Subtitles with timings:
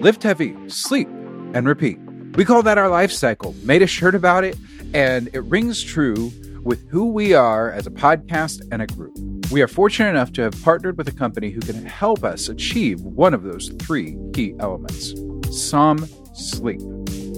[0.00, 1.08] Lift heavy, sleep,
[1.54, 1.98] and repeat.
[2.34, 3.52] We call that our life cycle.
[3.64, 4.56] Made a shirt about it,
[4.94, 6.30] and it rings true
[6.62, 9.18] with who we are as a podcast and a group.
[9.50, 13.00] We are fortunate enough to have partnered with a company who can help us achieve
[13.00, 15.14] one of those three key elements
[15.50, 16.80] Som Sleep.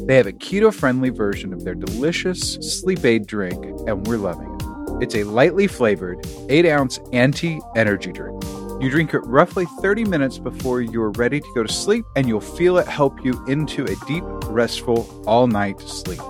[0.07, 4.53] They have a keto friendly version of their delicious sleep aid drink, and we're loving
[4.53, 5.03] it.
[5.03, 8.43] It's a lightly flavored 8 ounce anti energy drink.
[8.81, 12.41] You drink it roughly 30 minutes before you're ready to go to sleep, and you'll
[12.41, 16.23] feel it help you into a deep, restful, all night sleep.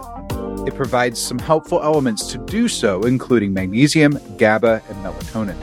[0.66, 5.54] It provides some helpful elements to do so, including magnesium, GABA, and melatonin.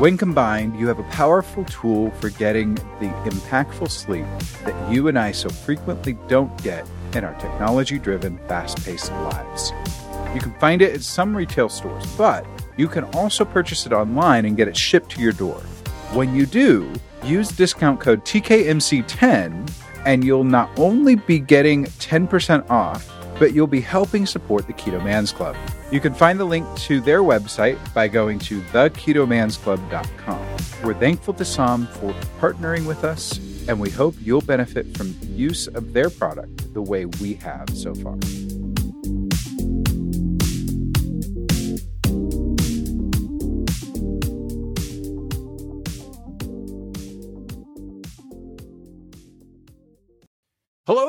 [0.00, 4.24] When combined, you have a powerful tool for getting the impactful sleep
[4.64, 9.72] that you and I so frequently don't get in our technology driven, fast paced lives.
[10.34, 12.46] You can find it at some retail stores, but
[12.78, 15.60] you can also purchase it online and get it shipped to your door.
[16.14, 16.92] When you do,
[17.24, 19.68] use discount code TKMC10
[20.06, 25.02] and you'll not only be getting 10% off, but you'll be helping support the Keto
[25.02, 25.56] Man's Club.
[25.90, 30.46] You can find the link to their website by going to theketomansclub.com.
[30.84, 35.26] We're thankful to Som for partnering with us, and we hope you'll benefit from the
[35.26, 38.14] use of their product the way we have so far.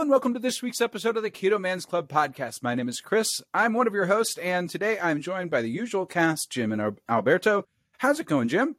[0.05, 2.61] And welcome to this week's episode of the Keto Man's Club podcast.
[2.61, 3.41] My name is Chris.
[3.55, 6.99] I'm one of your hosts, and today I'm joined by the usual cast, Jim and
[7.09, 7.66] Alberto.
[7.97, 8.75] How's it going, Jim?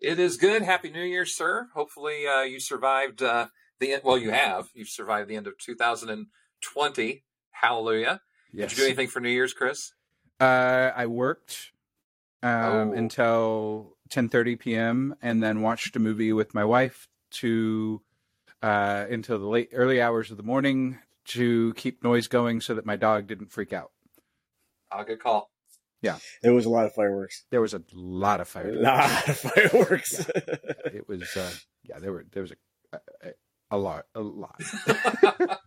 [0.00, 0.62] It is good.
[0.62, 1.68] Happy New Year, sir.
[1.74, 3.46] Hopefully uh, you survived uh,
[3.78, 4.02] the end.
[4.04, 4.68] Well, you have.
[4.74, 7.22] You've survived the end of 2020.
[7.52, 8.20] Hallelujah.
[8.52, 8.70] Yes.
[8.70, 9.92] Did you do anything for New Year's, Chris?
[10.40, 11.70] Uh, I worked
[12.42, 12.92] um, Oh.
[12.92, 15.14] until 10:30 p.m.
[15.22, 18.02] and then watched a movie with my wife to
[18.64, 22.86] uh, until the late early hours of the morning to keep noise going so that
[22.86, 23.90] my dog didn't freak out.
[24.90, 25.50] Oh, good call.
[26.00, 26.16] Yeah.
[26.42, 27.44] There was a lot of fireworks.
[27.50, 30.26] There was a lot of A lot of fireworks.
[30.86, 31.50] It was uh,
[31.82, 33.30] yeah, there were there was a a,
[33.70, 34.60] a lot a lot.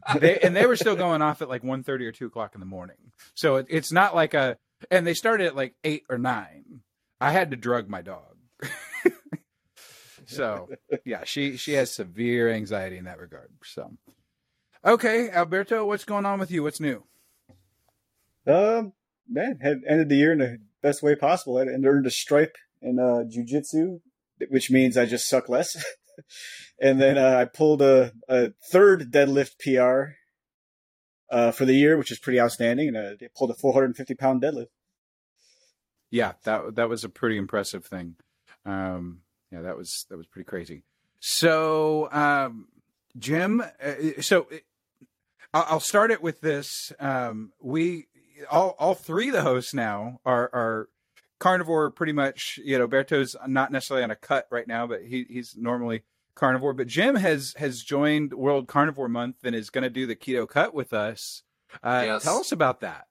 [0.20, 2.66] they, and they were still going off at like 1.30 or 2 o'clock in the
[2.66, 4.58] morning so it, it's not like a
[4.90, 6.82] and they started at like 8 or 9
[7.20, 8.38] i had to drug my dog
[10.28, 10.70] so
[11.06, 13.92] yeah she she has severe anxiety in that regard so
[14.86, 17.04] okay alberto what's going on with you what's new
[18.48, 18.94] um,
[19.30, 21.58] man, had ended the year in the best way possible.
[21.58, 24.00] I earned a stripe in uh, jujitsu,
[24.50, 25.84] which means I just suck less.
[26.82, 30.14] and then uh, I pulled a, a third deadlift PR
[31.30, 32.88] uh, for the year, which is pretty outstanding.
[32.88, 34.68] And uh, I pulled a 450 pound deadlift.
[36.10, 38.16] yeah that that was a pretty impressive thing
[38.66, 39.20] um
[39.52, 40.84] yeah that was that was pretty crazy
[41.20, 42.68] so um
[43.18, 44.58] jim uh, so uh,
[45.54, 46.92] I'll I'll start it with this.
[47.00, 48.08] Um, we
[48.52, 50.90] all all three of the hosts now are are
[51.40, 52.60] carnivore pretty much.
[52.64, 56.04] You know, Berto's not necessarily on a cut right now, but he he's normally
[56.36, 56.74] carnivore.
[56.74, 60.48] But Jim has has joined World Carnivore Month and is going to do the keto
[60.48, 61.44] cut with us.
[61.84, 62.24] Uh, Yes.
[62.24, 63.08] Tell us about that.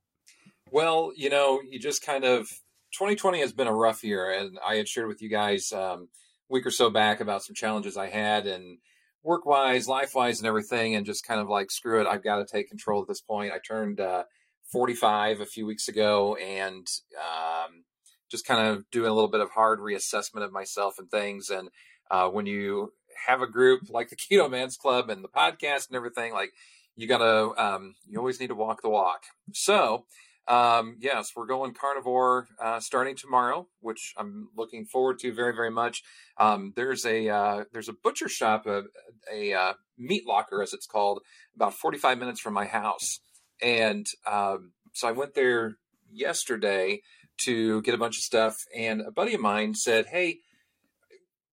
[0.71, 2.49] Well, you know, you just kind of
[2.93, 6.09] 2020 has been a rough year, and I had shared with you guys um,
[6.49, 8.79] week or so back about some challenges I had, and
[9.23, 12.37] work wise, life wise, and everything, and just kind of like screw it, I've got
[12.37, 13.53] to take control at this point.
[13.53, 14.25] I turned uh,
[14.73, 16.87] 45 a few weeks ago, and
[17.19, 17.85] um,
[18.31, 21.51] just kind of doing a little bit of hard reassessment of myself and things.
[21.51, 21.69] And
[22.11, 22.93] uh, when you
[23.27, 26.51] have a group like the Keto Man's Club and the podcast and everything, like
[26.95, 29.25] you gotta, um, you always need to walk the walk.
[29.53, 30.05] So
[30.49, 35.71] um, yes, we're going carnivore uh, starting tomorrow, which I'm looking forward to very, very
[35.71, 36.03] much.
[36.39, 38.85] Um, there's a uh, there's a butcher shop, a,
[39.33, 41.21] a uh, meat locker as it's called,
[41.57, 43.19] about 45 minutes from my house,
[43.61, 45.77] and um, so I went there
[46.13, 47.01] yesterday
[47.39, 50.39] to get a bunch of stuff, and a buddy of mine said, "Hey."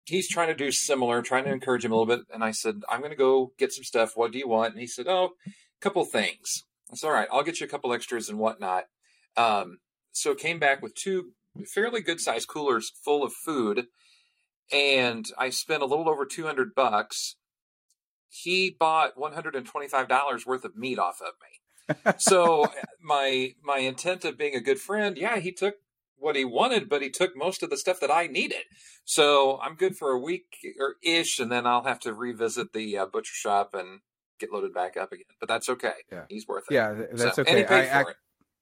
[0.05, 2.25] He's trying to do similar, trying to encourage him a little bit.
[2.33, 4.17] And I said, I'm going to go get some stuff.
[4.17, 4.73] What do you want?
[4.73, 6.65] And he said, Oh, a couple things.
[6.93, 8.85] I said, all right, I'll get you a couple extras and whatnot.
[9.35, 9.79] Um,
[10.11, 11.31] so came back with two
[11.67, 13.87] fairly good sized coolers full of food.
[14.71, 17.35] and I spent a little over 200 bucks.
[18.29, 22.13] He bought $125 worth of meat off of me.
[22.17, 22.67] so
[23.01, 25.75] my my intent of being a good friend, yeah, he took
[26.17, 28.63] what he wanted, but he took most of the stuff that I needed.
[29.03, 30.45] So I'm good for a week
[30.79, 33.99] or ish, and then I'll have to revisit the uh, butcher shop and
[34.43, 35.25] get loaded back up again.
[35.39, 35.93] But that's okay.
[36.11, 36.23] Yeah.
[36.29, 36.73] He's worth it.
[36.73, 37.51] Yeah, that's So- okay.
[37.51, 38.13] And he paid I- I-.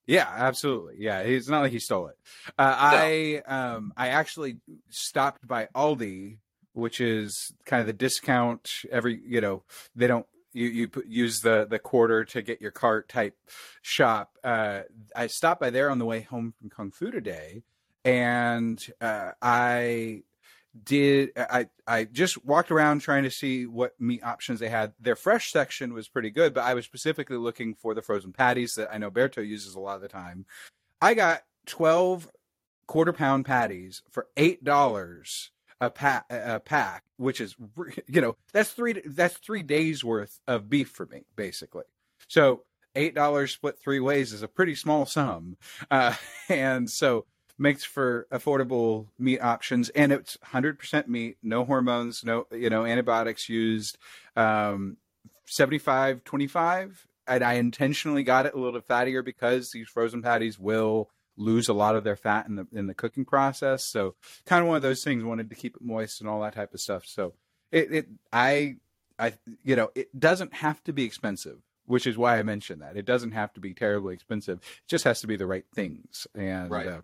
[0.07, 0.95] Yeah, absolutely.
[0.97, 2.17] Yeah, it's not like he stole it.
[2.57, 4.57] Uh, I um I actually
[4.89, 6.37] stopped by Aldi,
[6.73, 9.63] which is kind of the discount every you know
[9.95, 13.35] they don't you you put, use the the quarter to get your cart type
[13.81, 14.37] shop.
[14.43, 14.81] Uh,
[15.15, 17.63] I stopped by there on the way home from Kung Fu today,
[18.03, 20.23] and uh, I
[20.83, 24.93] did I I just walked around trying to see what meat options they had.
[24.99, 28.75] Their fresh section was pretty good, but I was specifically looking for the frozen patties
[28.75, 30.45] that I know Berto uses a lot of the time.
[31.01, 32.29] I got 12
[32.87, 35.49] quarter pound patties for $8
[35.81, 37.55] a pack a pack, which is
[38.07, 41.85] you know, that's 3 that's 3 days worth of beef for me basically.
[42.27, 42.63] So
[42.95, 45.57] $8 split 3 ways is a pretty small sum.
[45.89, 46.15] Uh
[46.49, 47.25] and so
[47.61, 53.47] makes for affordable meat options and it's 100% meat no hormones no you know antibiotics
[53.47, 53.97] used.
[54.35, 54.97] Um
[55.45, 61.09] 75 25 and i intentionally got it a little fattier because these frozen patties will
[61.37, 63.83] lose a lot of their fat in the in the cooking process.
[63.85, 64.15] So
[64.45, 66.73] kind of one of those things wanted to keep it moist and all that type
[66.73, 67.05] of stuff.
[67.05, 67.33] So
[67.71, 68.75] it, it i
[69.19, 72.95] i you know it doesn't have to be expensive which is why i mentioned that.
[72.95, 74.59] It doesn't have to be terribly expensive.
[74.59, 76.27] It just has to be the right things.
[76.33, 76.87] And Right.
[76.87, 77.01] uh,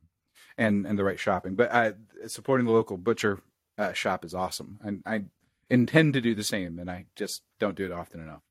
[0.57, 1.56] and and the right shopping.
[1.56, 1.94] But I,
[2.27, 3.39] supporting the local butcher
[3.77, 5.24] uh, shop is awesome, and I
[5.69, 8.42] intend to do the same, and I just don't do it often enough.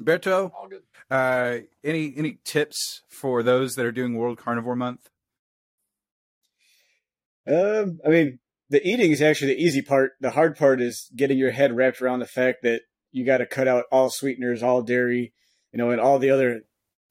[0.00, 0.82] Berto, All good.
[1.10, 5.08] uh, any any tips for those that are doing World Carnivore Month?
[7.46, 8.38] Um, I mean,
[8.70, 10.12] the eating is actually the easy part.
[10.20, 12.82] The hard part is getting your head wrapped around the fact that
[13.12, 15.32] you got to cut out all sweeteners, all dairy,
[15.72, 16.62] you know, and all the other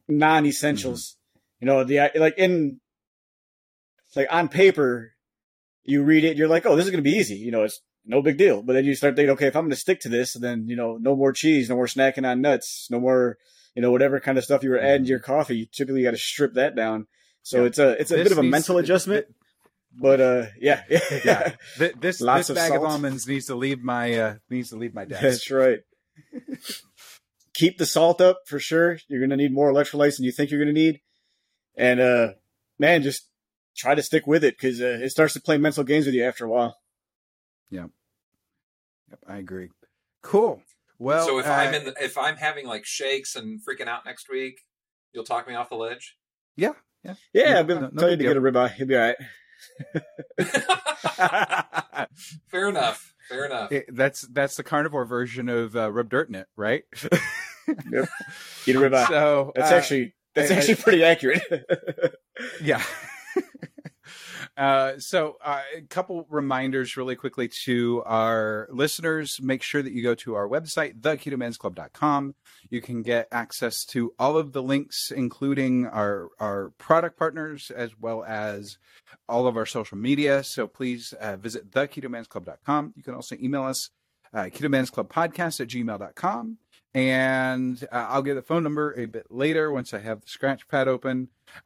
[0.08, 1.18] non-essentials.
[1.60, 2.80] You know, the like in
[4.16, 5.12] like on paper,
[5.84, 7.36] you read it, you're like, oh, this is gonna be easy.
[7.36, 8.62] You know, it's no big deal.
[8.62, 10.98] But then you start thinking, okay, if I'm gonna stick to this, then you know,
[11.00, 13.38] no more cheese, no more snacking on nuts, no more,
[13.76, 15.58] you know, whatever kind of stuff you were adding to your coffee.
[15.58, 17.08] You typically got to strip that down.
[17.44, 17.66] So Yeah.
[17.68, 19.26] it's a it's a This bit of a needs- mental adjustment.
[19.98, 20.84] But uh, yeah,
[21.24, 22.84] Yeah, Th- this Lots this bag salt.
[22.84, 25.22] of almonds needs to leave my uh, needs to leave my desk.
[25.22, 25.80] That's right.
[27.54, 28.98] Keep the salt up for sure.
[29.08, 31.00] You're gonna need more electrolytes than you think you're gonna need,
[31.78, 32.28] and uh,
[32.78, 33.30] man, just
[33.76, 36.24] try to stick with it because uh, it starts to play mental games with you
[36.24, 36.78] after a while.
[37.72, 37.90] Yep,
[39.28, 39.70] I agree.
[40.22, 40.62] Cool.
[40.98, 44.06] Well, so if uh, I'm in, the, if I'm having like shakes and freaking out
[44.06, 44.62] next week,
[45.14, 46.18] you'll talk me off the ledge.
[46.56, 46.72] yeah,
[47.04, 47.16] yeah.
[47.34, 48.78] Yeah, No- I've been no- no tell you big to get a ribeye.
[48.80, 49.16] You'll be all right.
[52.50, 53.14] Fair enough.
[53.30, 53.72] Fair enough.
[53.72, 56.84] It- that's that's the carnivore version of uh, rub dirt in it, right?
[57.92, 58.08] yep.
[58.66, 59.08] Eat a ribeye.
[59.10, 61.42] So that's uh, actually that's I- I- actually pretty accurate.
[62.62, 62.82] yeah.
[64.58, 69.40] Uh, so, uh, a couple reminders really quickly to our listeners.
[69.42, 72.36] Make sure that you go to our website, theketomansclub.com.
[72.70, 78.00] You can get access to all of the links, including our, our product partners, as
[78.00, 78.78] well as
[79.28, 80.44] all of our social media.
[80.44, 82.94] So please uh, visit theketomansclub.com.
[82.96, 83.90] You can also email us,
[84.34, 86.58] uh, ketomansclubpodcast at gmail.com.
[86.94, 90.68] And uh, I'll give the phone number a bit later once I have the scratch
[90.70, 91.28] pad open.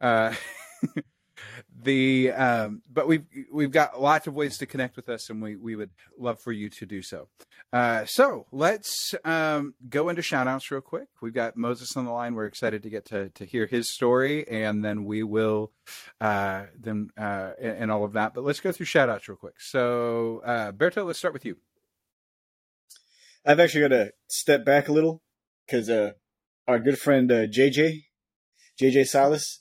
[1.82, 5.56] The um, but we've we've got lots of ways to connect with us, and we
[5.56, 7.28] we would love for you to do so.
[7.72, 11.08] Uh, so let's um, go into shout outs real quick.
[11.22, 12.34] We've got Moses on the line.
[12.34, 15.72] We're excited to get to to hear his story, and then we will
[16.20, 18.34] uh, then uh, and, and all of that.
[18.34, 19.60] But let's go through shout outs real quick.
[19.60, 21.56] So uh, Berto, let's start with you.
[23.44, 25.22] I've actually got to step back a little
[25.66, 26.12] because uh,
[26.68, 28.04] our good friend uh, JJ,
[28.80, 29.59] JJ Salas,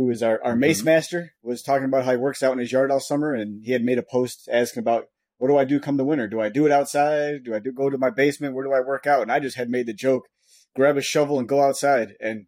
[0.00, 0.86] who is our, our mace Mhm.
[0.86, 3.72] master, was talking about how he works out in his yard all summer, and he
[3.72, 6.26] had made a post asking about what do I do come the winter?
[6.26, 7.44] Do I do it outside?
[7.44, 8.54] Do I do go to my basement?
[8.54, 9.20] Where do I work out?
[9.22, 10.26] And I just had made the joke:
[10.74, 12.14] grab a shovel and go outside.
[12.18, 12.46] And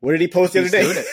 [0.00, 1.04] what did he post the He's other day?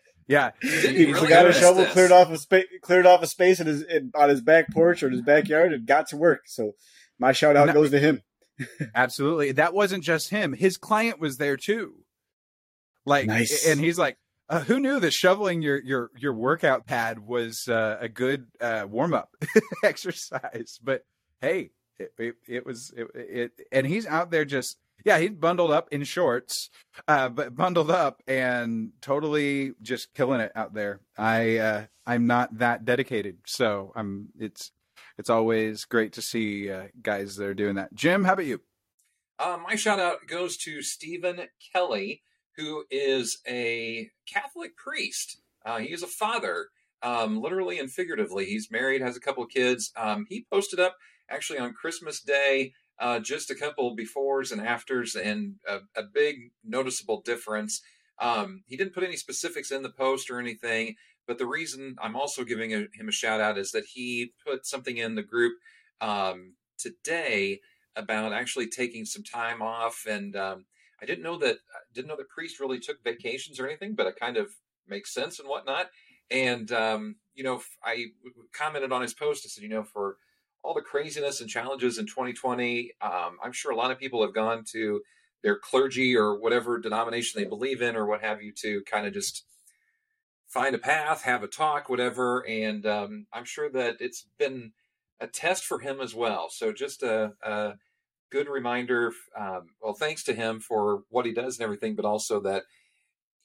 [0.28, 0.68] Yeah, he
[1.06, 1.92] he really got a shovel, this?
[1.94, 5.02] cleared off a space, cleared off a space in his in, on his back porch
[5.02, 6.42] or in his backyard, and got to work.
[6.44, 6.72] So
[7.18, 7.72] my shout out No.
[7.72, 8.20] goes to him.
[8.94, 9.52] Absolutely.
[9.52, 10.52] That wasn't just him.
[10.52, 12.04] His client was there too.
[13.06, 13.66] Like, Nice.
[13.66, 14.18] and he's like,
[14.48, 18.86] uh, "Who knew that shoveling your your your workout pad was uh, a good uh,
[18.88, 19.34] warm up
[19.84, 21.04] exercise?" But
[21.40, 25.70] hey, it, it, it was it, it, and he's out there just yeah, he's bundled
[25.70, 26.70] up in shorts,
[27.06, 31.00] uh, but bundled up and totally just killing it out there.
[31.16, 34.72] I uh, I'm not that dedicated, so I'm it's
[35.16, 37.94] it's always great to see uh, guys that are doing that.
[37.94, 38.60] Jim, how about you?
[39.38, 42.22] My shout out goes to Stephen Kelly,
[42.58, 45.40] who is a Catholic priest.
[45.64, 46.66] Uh, he is a father,
[47.02, 48.46] um, literally and figuratively.
[48.46, 49.92] He's married, has a couple of kids.
[49.96, 50.96] Um, he posted up
[51.30, 56.50] actually on Christmas Day uh, just a couple befores and afters, and a, a big
[56.64, 57.80] noticeable difference.
[58.20, 60.96] Um, he didn't put any specifics in the post or anything,
[61.26, 64.66] but the reason I'm also giving a, him a shout out is that he put
[64.66, 65.54] something in the group
[66.00, 67.60] um, today
[67.94, 70.64] about actually taking some time off, and um,
[71.00, 71.58] I didn't know that
[71.94, 74.50] didn't know that Priest really took vacations or anything, but it kind of
[74.86, 75.90] makes sense and whatnot.
[76.30, 78.06] And um, you know, I
[78.52, 79.44] commented on his post.
[79.46, 80.16] I said, you know, for
[80.62, 84.34] all the craziness and challenges in 2020, um, I'm sure a lot of people have
[84.34, 85.00] gone to
[85.42, 89.14] their clergy or whatever denomination they believe in or what have you to kind of
[89.14, 89.44] just
[90.48, 92.46] find a path, have a talk, whatever.
[92.48, 94.72] And um, I'm sure that it's been
[95.20, 96.48] a test for him as well.
[96.50, 97.74] So just a, a
[98.30, 99.12] good reminder.
[99.36, 102.64] Um, well, thanks to him for what he does and everything, but also that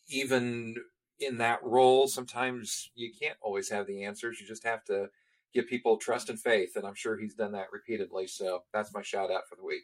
[0.08, 0.75] even
[1.20, 4.40] in that role, sometimes you can't always have the answers.
[4.40, 5.10] You just have to
[5.54, 6.75] give people trust and faith.
[6.75, 8.28] And I'm sure he's done that repeatedly.
[8.28, 9.84] So that's my shout out for the week.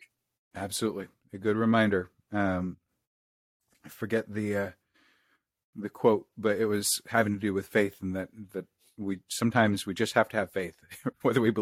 [0.56, 1.08] Absolutely.
[1.34, 2.10] A good reminder.
[2.32, 2.78] Um,
[3.86, 4.70] I forget the, uh,
[5.76, 8.66] the quote, but it was having to do with faith and that, that
[8.98, 10.76] we sometimes we just have to have faith,
[11.22, 11.54] whether we,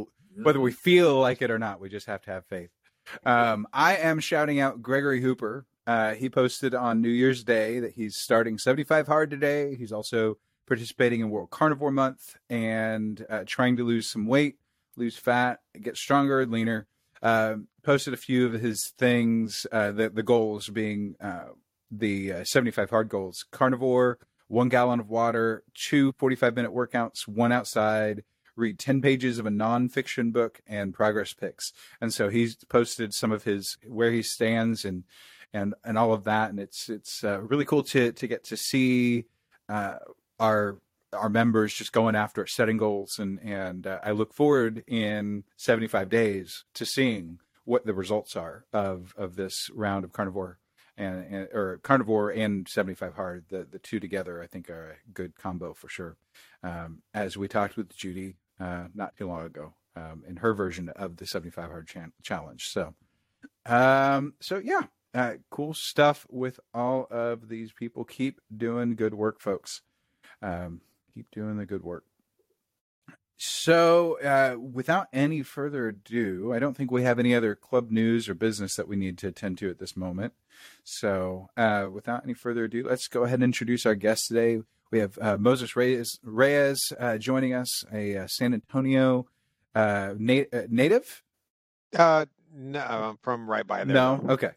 [0.41, 2.71] whether we feel like it or not, we just have to have faith.
[3.25, 5.65] Um, I am shouting out Gregory Hooper.
[5.85, 9.75] Uh, he posted on New Year's Day that he's starting 75 hard today.
[9.75, 10.37] He's also
[10.67, 14.57] participating in World Carnivore Month and uh, trying to lose some weight,
[14.97, 16.87] lose fat, get stronger, leaner.
[17.21, 21.45] Uh, posted a few of his things, uh, the, the goals being uh,
[21.89, 27.51] the uh, 75 hard goals carnivore, one gallon of water, two 45 minute workouts, one
[27.51, 28.23] outside,
[28.57, 31.71] read 10 pages of a nonfiction book and progress pics.
[32.01, 35.03] And so he's posted some of his where he stands and
[35.53, 36.49] and and all of that.
[36.49, 39.25] And it's it's uh, really cool to to get to see
[39.69, 39.97] uh,
[40.39, 40.77] our
[41.13, 45.45] our members just going after it, setting goals, and and uh, I look forward in
[45.55, 50.57] 75 days to seeing what the results are of of this round of carnivore
[50.97, 55.11] and, and, or carnivore and 75 hard the the two together i think are a
[55.11, 56.15] good combo for sure
[56.63, 60.89] um, as we talked with judy uh, not too long ago um, in her version
[60.89, 61.89] of the 75 hard
[62.23, 62.67] challenge.
[62.69, 62.93] So,
[63.65, 64.83] um, so yeah,
[65.13, 68.03] uh, cool stuff with all of these people.
[68.03, 69.81] Keep doing good work, folks.
[70.41, 70.81] Um,
[71.13, 72.03] keep doing the good work.
[73.39, 78.27] So, uh, without any further ado, I don't think we have any other club news
[78.27, 80.33] or business that we need to attend to at this moment.
[80.83, 84.61] So, uh, without any further ado, let's go ahead and introduce our guest today.
[84.91, 89.25] We have uh, Moses Reyes, Reyes uh, joining us, a uh, San Antonio
[89.75, 91.23] uh, nat- uh, native.
[91.95, 93.93] Uh, no, I'm from right by there.
[93.93, 94.51] No, okay,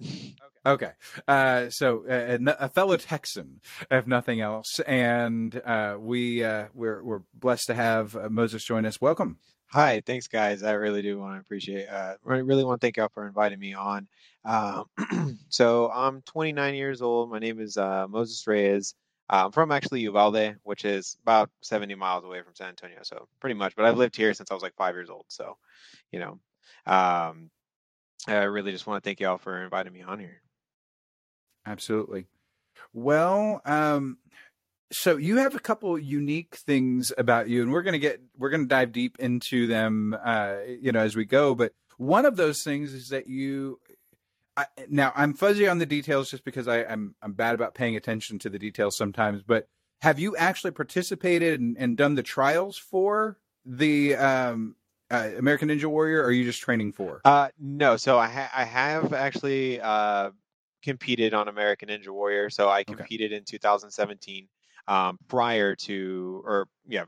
[0.64, 0.92] okay.
[1.26, 3.60] Uh, so a, a fellow Texan,
[3.90, 8.86] if nothing else, and uh, we uh, we're we're blessed to have uh, Moses join
[8.86, 9.00] us.
[9.00, 9.38] Welcome.
[9.72, 10.64] Hi, thanks, guys.
[10.64, 11.86] I really do want to appreciate.
[11.88, 14.08] Uh, really want to thank y'all for inviting me on.
[14.44, 17.30] Um, so I'm 29 years old.
[17.30, 18.94] My name is uh, Moses Reyes.
[19.30, 22.98] I'm from actually Uvalde, which is about 70 miles away from San Antonio.
[23.02, 25.26] So pretty much, but I've lived here since I was like five years old.
[25.28, 25.56] So,
[26.10, 26.40] you know,
[26.84, 27.50] um,
[28.26, 30.42] I really just want to thank y'all for inviting me on here.
[31.64, 32.26] Absolutely.
[32.92, 34.18] Well, um,
[34.92, 38.66] so you have a couple unique things about you, and we're gonna get we're gonna
[38.66, 41.54] dive deep into them, uh, you know, as we go.
[41.54, 43.78] But one of those things is that you
[44.56, 47.96] I, now I'm fuzzy on the details just because I, I'm I'm bad about paying
[47.96, 49.42] attention to the details sometimes.
[49.42, 49.68] But
[50.02, 54.76] have you actually participated and, and done the trials for the um,
[55.10, 57.20] uh, American Ninja Warrior, or are you just training for?
[57.24, 60.30] Uh, no, so I ha- I have actually uh,
[60.82, 62.50] competed on American Ninja Warrior.
[62.50, 63.38] So I competed okay.
[63.38, 64.48] in 2017
[64.88, 67.04] um, prior to, or yeah,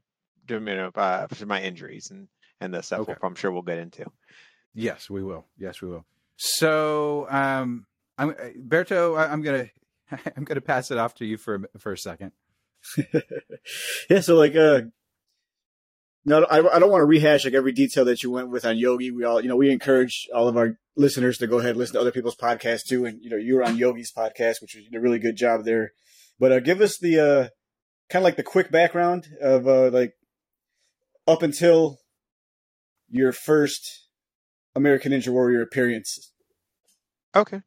[0.48, 2.28] you know, uh, for my injuries and
[2.60, 3.00] and the stuff.
[3.00, 3.14] Okay.
[3.22, 4.06] I'm sure we'll get into.
[4.74, 5.44] Yes, we will.
[5.58, 6.04] Yes, we will.
[6.44, 7.86] So, um,
[8.18, 9.16] I'm uh, Berto.
[9.16, 9.68] I'm gonna
[10.36, 12.32] I'm gonna pass it off to you for for a second.
[14.10, 14.20] yeah.
[14.22, 14.80] So like, uh,
[16.24, 18.76] no, I, I don't want to rehash like every detail that you went with on
[18.76, 19.12] Yogi.
[19.12, 21.94] We all, you know, we encourage all of our listeners to go ahead and listen
[21.94, 23.04] to other people's podcasts too.
[23.04, 25.92] And you know, you were on Yogi's podcast, which was a really good job there.
[26.40, 27.48] But uh, give us the uh,
[28.10, 30.14] kind of like the quick background of uh, like
[31.28, 31.98] up until
[33.08, 34.08] your first
[34.74, 36.31] American Ninja Warrior appearance.
[37.34, 37.60] Okay.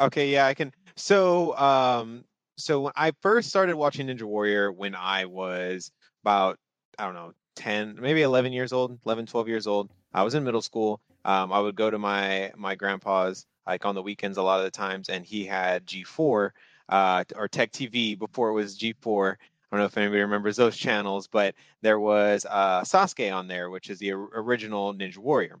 [0.00, 0.72] Okay, yeah, I can.
[0.96, 2.24] So, um,
[2.56, 5.90] so when I first started watching Ninja Warrior when I was
[6.24, 6.58] about
[6.98, 9.90] I don't know 10, maybe 11 years old, 11, 12 years old.
[10.12, 11.00] I was in middle school.
[11.24, 14.64] Um, I would go to my my grandpa's like on the weekends a lot of
[14.64, 16.50] the times, and he had G4
[16.88, 19.32] uh, or Tech TV before it was G4.
[19.32, 23.70] I don't know if anybody remembers those channels, but there was uh, Sasuke on there,
[23.70, 25.60] which is the original Ninja Warrior,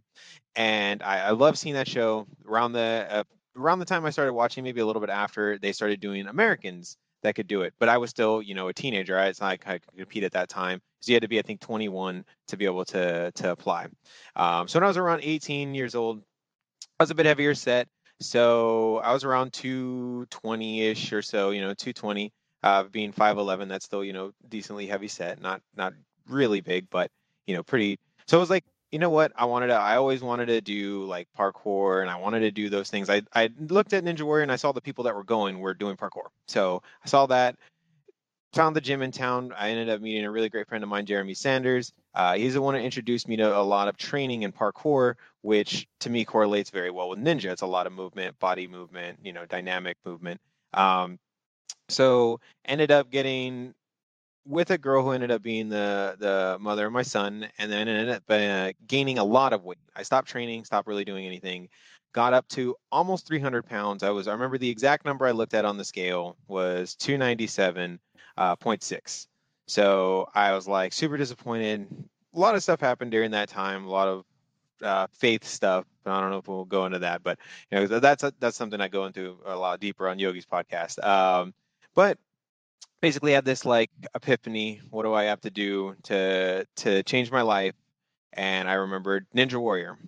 [0.54, 2.26] and I, I love seeing that show.
[2.46, 3.24] Around the uh,
[3.56, 6.96] around the time I started watching, maybe a little bit after, they started doing Americans
[7.22, 7.74] that could do it.
[7.78, 9.14] But I was still, you know, a teenager.
[9.14, 9.28] Right?
[9.28, 10.80] It's not like I could compete at that time.
[11.00, 13.88] So you had to be, I think, 21 to be able to to apply.
[14.36, 16.22] Um, so when I was around 18 years old,
[16.98, 17.88] I was a bit heavier set.
[18.20, 22.32] So I was around 220-ish or so, you know, 220.
[22.64, 25.40] Uh, being 5'11, that's still, you know, decently heavy set.
[25.40, 25.94] Not not
[26.28, 27.10] really big, but
[27.46, 27.98] you know, pretty.
[28.26, 29.32] So it was like you know what?
[29.34, 32.68] I wanted to i always wanted to do like parkour and i wanted to do
[32.68, 33.10] those things.
[33.10, 35.74] I i looked at ninja warrior and i saw the people that were going were
[35.74, 36.28] doing parkour.
[36.46, 37.56] So i saw that
[38.52, 39.54] found the gym in town.
[39.56, 41.94] I ended up meeting a really great friend of mine jeremy sanders.
[42.14, 45.88] Uh, he's the one that introduced me to a lot of training in parkour which
[46.00, 47.46] to me correlates very well with ninja.
[47.46, 50.40] It's a lot of movement body movement you know dynamic movement.
[50.74, 51.18] Um,
[51.88, 53.74] so ended up getting
[54.44, 57.88] with a girl who ended up being the the mother of my son, and then
[57.88, 59.78] ended up uh, gaining a lot of weight.
[59.94, 61.68] I stopped training, stopped really doing anything,
[62.12, 64.02] got up to almost 300 pounds.
[64.02, 67.98] I was I remember the exact number I looked at on the scale was 297.6.
[68.36, 68.56] Uh,
[69.66, 71.86] so I was like super disappointed.
[72.34, 73.86] A lot of stuff happened during that time.
[73.86, 74.24] A lot of
[74.82, 75.84] uh, faith stuff.
[76.04, 77.38] I don't know if we'll go into that, but
[77.70, 81.02] you know that's that's something I go into a lot deeper on Yogi's podcast.
[81.04, 81.54] Um,
[81.94, 82.18] but
[83.00, 87.42] basically had this like epiphany what do i have to do to to change my
[87.42, 87.74] life?
[88.32, 89.98] And i remembered ninja warrior.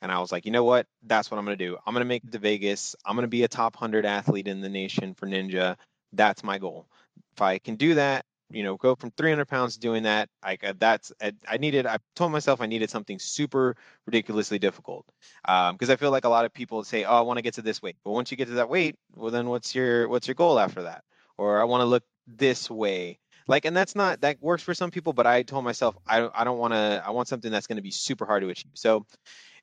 [0.00, 0.86] And i was like you know what?
[1.02, 1.76] That's what i'm going to do.
[1.86, 4.48] I'm going to make it to vegas i'm going to be a top 100 athlete
[4.48, 5.76] in the nation for ninja.
[6.12, 6.86] That's my goal.
[7.34, 11.12] If i can do that you know go from 300 pounds doing that i that's
[11.48, 13.76] i needed i told myself i needed something super
[14.06, 15.06] ridiculously difficult
[15.42, 17.54] because um, i feel like a lot of people say oh i want to get
[17.54, 17.96] to this weight.
[18.04, 20.84] But once you get to that weight well then what's your what's your goal after
[20.84, 21.04] that?
[21.36, 23.18] Or i want to look this way.
[23.46, 26.32] Like and that's not that works for some people but i told myself i don't
[26.34, 28.72] i don't want to i want something that's going to be super hard to achieve.
[28.74, 29.04] So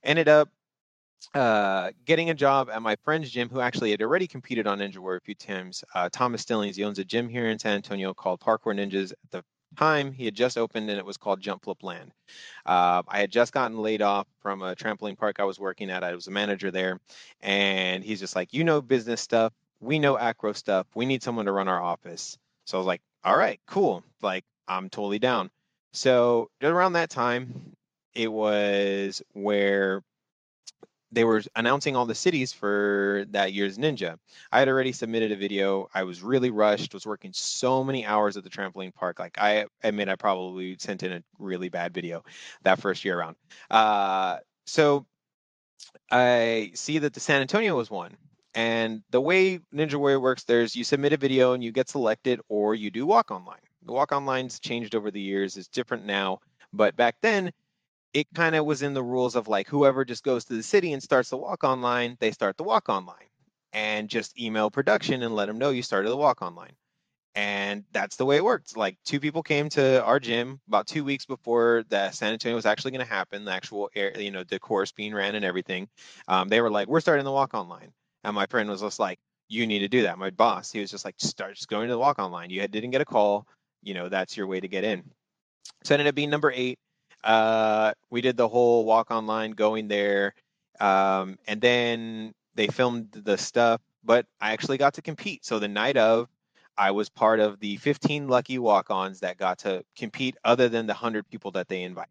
[0.04, 0.50] ended up
[1.36, 4.98] uh, getting a job at my friend's gym who actually had already competed on ninja
[4.98, 5.84] warrior a few times.
[5.96, 9.32] Uh, thomas stillings he owns a gym here in san antonio called parkour ninjas at
[9.32, 9.44] the
[9.78, 10.12] time.
[10.12, 12.12] He had just opened and it was called jump flip land.
[12.66, 16.04] Uh, i had just gotten laid off from a trampoline park i was working at.
[16.04, 17.00] I was a manager there
[17.42, 19.54] and he's just like you know business stuff.
[19.80, 20.86] We know acro stuff.
[20.94, 22.38] We need someone to run our office
[22.72, 24.02] so I was like, all right, cool.
[24.22, 25.52] Like, I'm totally down.
[25.92, 27.76] So around that time,
[28.16, 30.02] it was where
[31.12, 34.16] they were announcing all the cities for that year's Ninja.
[34.54, 35.90] I had already submitted a video.
[35.94, 39.20] I was really rushed, was working so many hours at the trampoline park.
[39.20, 42.24] Like, I admit I probably sent in a really bad video
[42.64, 43.36] that first year around.
[43.70, 45.06] Uh, so
[46.10, 48.16] I see that the San Antonio was one.
[48.54, 52.42] And the way Ninja Warrior works, there's you submit a video and you get selected,
[52.50, 53.60] or you do walk online.
[53.84, 56.40] The walk online's changed over the years; it's different now.
[56.74, 57.52] But back then,
[58.14, 60.94] it kind of was in the rules of like whoever just goes to the city
[60.94, 63.30] and starts the walk online, they start the walk online,
[63.74, 66.74] and just email production and let them know you started the walk online.
[67.36, 68.76] And that's the way it worked.
[68.76, 72.66] Like two people came to our gym about two weeks before the San Antonio was
[72.66, 75.88] actually going to happen, the actual air, you know, the course being ran and everything.
[76.28, 79.20] Um, they were like, "We're starting the walk online." And my friend was just like,
[79.48, 80.18] you need to do that.
[80.18, 82.50] My boss, he was just like, start just going to the walk online.
[82.50, 83.48] You didn't get a call.
[83.84, 85.04] You know, that's your way to get in.
[85.84, 86.80] So it ended up being number eight.
[87.24, 90.34] Uh, we did the whole walk online going there.
[90.80, 95.46] Um, and then they filmed the stuff, but I actually got to compete.
[95.46, 96.28] So the night of,
[96.78, 100.88] I was part of the 15 lucky walk ons that got to compete other than
[100.88, 102.08] the 100 people that they invite.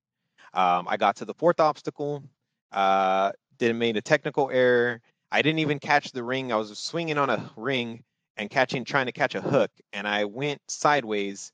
[0.52, 2.22] Um, I got to the fourth obstacle,
[2.70, 5.00] uh, did made a technical error,
[5.32, 6.52] I didn't even catch the ring.
[6.52, 8.02] I was swinging on a ring
[8.36, 11.52] and catching, trying to catch a hook, and I went sideways.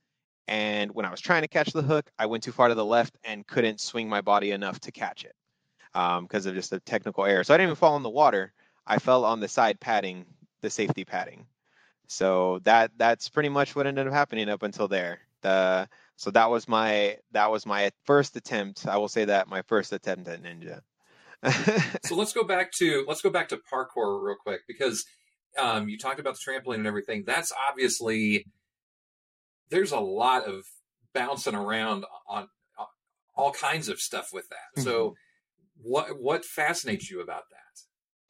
[0.48, 2.84] And when I was trying to catch the hook, I went too far to the
[2.84, 5.34] left and couldn't swing my body enough to catch it
[5.92, 7.44] because um, of just a technical error.
[7.44, 8.52] So I didn't even fall in the water.
[8.86, 10.26] I fell on the side padding,
[10.60, 11.46] the safety padding.
[12.06, 15.18] So that that's pretty much what ended up happening up until there.
[15.42, 18.86] The so that was my that was my first attempt.
[18.86, 20.82] I will say that my first attempt at ninja
[22.04, 25.04] so let's go back to let's go back to parkour real quick because
[25.58, 27.24] um, you talked about the trampoline and everything.
[27.26, 28.46] That's obviously
[29.70, 30.64] there's a lot of
[31.14, 32.86] bouncing around on, on
[33.34, 34.82] all kinds of stuff with that.
[34.82, 35.90] So mm-hmm.
[35.90, 37.56] what what fascinates you about that?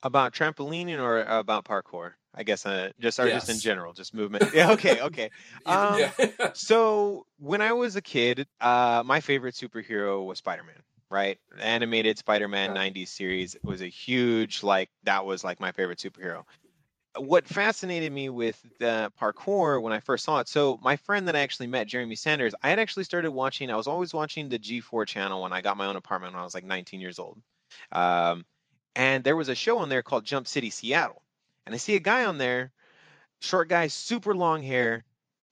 [0.02, 2.12] About trampolining or about parkour?
[2.34, 4.44] I guess uh, just or just in general, just movement.
[4.54, 5.30] Yeah, okay, okay.
[5.66, 6.12] Um, yeah.
[6.52, 10.82] so when I was a kid, uh, my favorite superhero was Spider-Man.
[11.08, 12.74] Right, animated Spider-Man Yeah.
[12.74, 16.44] '90s series was a huge like that was like my favorite superhero.
[17.16, 21.36] What fascinated me with the parkour when I first saw it, so my friend that
[21.36, 23.70] I actually met, Jeremy Sanders, I had actually started watching.
[23.70, 26.44] I was always watching the G4 channel when I got my own apartment when I
[26.44, 27.40] was like 19 years old,
[27.92, 28.44] um,
[28.96, 31.22] and there was a show on there called Jump City Seattle,
[31.66, 32.72] and I see a guy on there,
[33.40, 35.04] short guy, super long hair,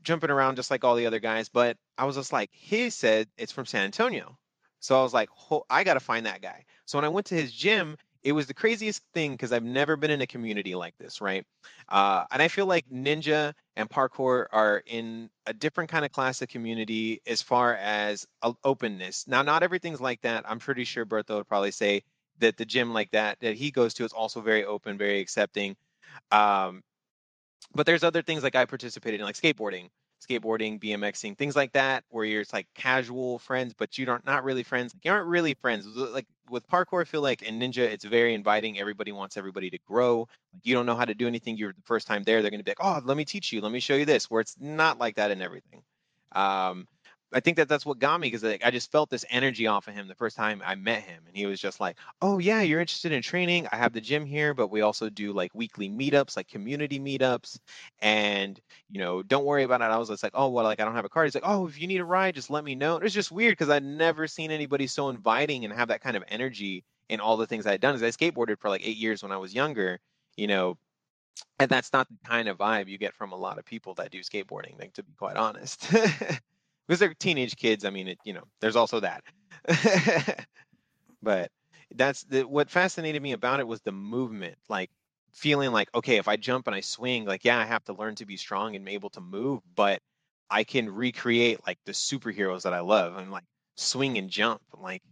[0.03, 1.49] jumping around just like all the other guys.
[1.49, 4.37] But I was just like, he said it's from San Antonio.
[4.85, 5.31] So I was like,
[5.71, 6.67] I got to find that guy.
[6.85, 9.97] So when I went to his gym, it was the craziest thing because I've never
[9.97, 11.47] been in a community like this, right?
[11.89, 16.43] Uh, and I feel like ninja and parkour are in a different kind of class
[16.43, 18.27] of community as far as
[18.63, 19.27] openness.
[19.27, 20.45] Now, not everything's like that.
[20.47, 22.03] I'm pretty sure Berto would probably say
[22.41, 25.77] that the gym like that that he goes to is also very open, very accepting.
[26.31, 26.83] Um,
[27.75, 29.89] but there's other things like I participated in, like skateboarding,
[30.27, 34.63] skateboarding, BMXing, things like that, where you're like casual friends, but you don't not really
[34.63, 34.95] friends.
[35.03, 35.87] You aren't really friends.
[35.87, 38.79] Like with parkour, I feel like in ninja, it's very inviting.
[38.79, 40.29] Everybody wants everybody to grow.
[40.53, 41.57] Like you don't know how to do anything.
[41.57, 42.43] You're the first time there.
[42.43, 43.61] They're going to be like, oh, let me teach you.
[43.61, 44.31] Let me show you this.
[44.31, 45.83] Where it's not like that in everything.
[46.33, 46.89] Um,
[47.35, 49.89] I think that that's what got me because like, I just felt this energy off
[49.89, 52.63] of him the first time I met him, and he was just like, "Oh yeah,
[52.63, 53.67] you're interested in training?
[53.73, 57.59] I have the gym here, but we also do like weekly meetups, like community meetups,
[58.01, 60.85] and you know, don't worry about it." I was just like, "Oh well, like I
[60.85, 62.77] don't have a car." He's like, "Oh, if you need a ride, just let me
[62.77, 66.17] know." It's just weird because I'd never seen anybody so inviting and have that kind
[66.17, 67.97] of energy in all the things I had done.
[67.97, 69.99] Is I skateboarded for like eight years when I was younger,
[70.37, 70.79] you know,
[71.59, 74.11] and that's not the kind of vibe you get from a lot of people that
[74.13, 74.79] do skateboarding.
[74.79, 75.93] Like to be quite honest.
[76.87, 77.85] because they're teenage kids.
[77.85, 79.25] I mean, it, you know, there's also that.
[81.23, 81.51] but
[81.95, 84.91] that's the, what fascinated me about it was the movement, like
[85.33, 88.15] feeling like, okay, if I jump and I swing, like, yeah, I have to learn
[88.17, 90.01] to be strong and able to move, but
[90.51, 93.45] I can recreate like the superheroes that I love and like
[93.77, 95.03] swing and jump and like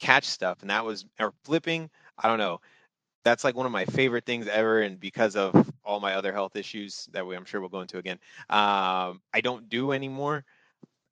[0.00, 0.58] catch stuff.
[0.62, 2.60] And that was, or flipping, I don't know.
[3.24, 4.80] That's like one of my favorite things ever.
[4.80, 7.98] And because of all my other health issues that we, I'm sure we'll go into
[7.98, 10.44] again, um, I don't do anymore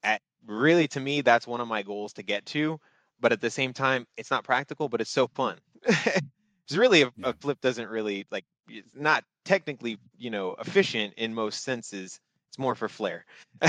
[0.02, 2.80] at really to me that's one of my goals to get to
[3.20, 7.12] but at the same time it's not practical but it's so fun it's really a,
[7.16, 7.30] Yeah.
[7.30, 12.58] a flip doesn't really like it's not technically you know efficient in most senses it's
[12.58, 13.24] more for flair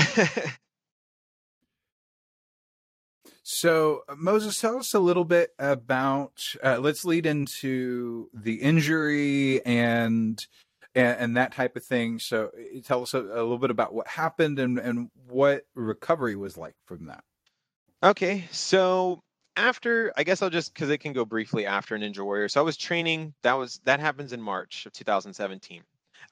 [3.42, 6.54] So, uh, Moses, tell us a little bit about.
[6.62, 10.44] Uh, let's lead into the injury and,
[10.98, 12.18] and and that type of thing.
[12.18, 16.36] So, uh, tell us a, a little bit about what happened and and what recovery
[16.36, 17.22] was like from that.
[18.02, 19.20] Okay, so
[19.56, 22.48] after I guess I'll just because it can go briefly after Ninja Warrior.
[22.48, 23.34] So I was training.
[23.42, 25.82] That was that happens in March of 2017.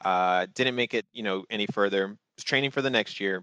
[0.05, 2.17] Uh, didn't make it, you know, any further.
[2.37, 3.43] Was training for the next year.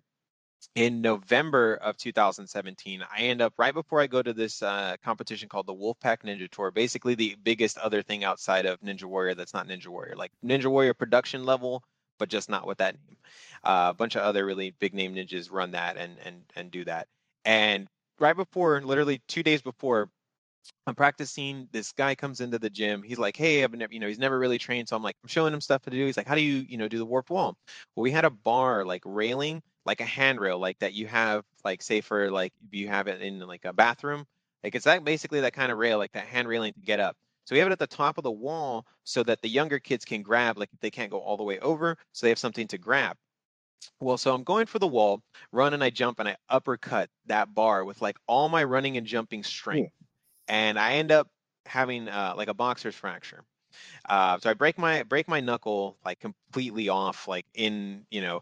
[0.76, 5.50] In November of 2017, I end up right before I go to this uh, competition
[5.50, 6.72] called the Wolfpack Ninja Tour.
[6.72, 10.68] Basically, the biggest other thing outside of Ninja Warrior that's not Ninja Warrior, like Ninja
[10.68, 11.84] Warrior production level,
[12.20, 13.18] but just not with that name.
[13.64, 16.86] Uh, a bunch of other really big name ninjas run that and and and do
[16.86, 17.08] that.
[17.46, 17.88] And
[18.20, 20.10] right before, literally two days before,
[20.88, 21.68] I'm practicing.
[21.72, 23.04] This guy comes into the gym.
[23.04, 25.28] He's like, "Hey, I've never, you know, he's never really trained." So I'm like, I'm
[25.30, 26.06] showing him stuff to do.
[26.06, 27.58] He's like, "How do you, you know, do the warped wall?"
[27.96, 31.82] Well, we had a bar like railing, like a handrail, like that you have, like
[31.82, 34.26] say for like if you have it in like a bathroom,
[34.64, 37.18] like it's that basically that kind of rail, like that hand railing to get up.
[37.46, 40.06] So we have it at the top of the wall so that the younger kids
[40.06, 42.78] can grab, like they can't go all the way over, so they have something to
[42.78, 43.18] grab.
[44.00, 47.56] Well, so I'm going for the wall, run and I jump and I uppercut that
[47.56, 49.96] bar with like all my running and jumping strength.
[50.48, 51.30] And I end up
[51.66, 53.44] having uh, like a boxer's fracture.
[54.08, 58.42] Uh, so I break my break my knuckle like completely off, like in you know,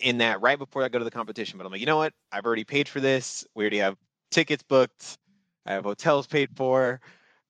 [0.00, 1.58] in that right before I go to the competition.
[1.58, 2.12] But I'm like, you know what?
[2.30, 3.46] I've already paid for this.
[3.54, 3.96] We already have
[4.30, 5.18] tickets booked.
[5.66, 7.00] I have hotels paid for.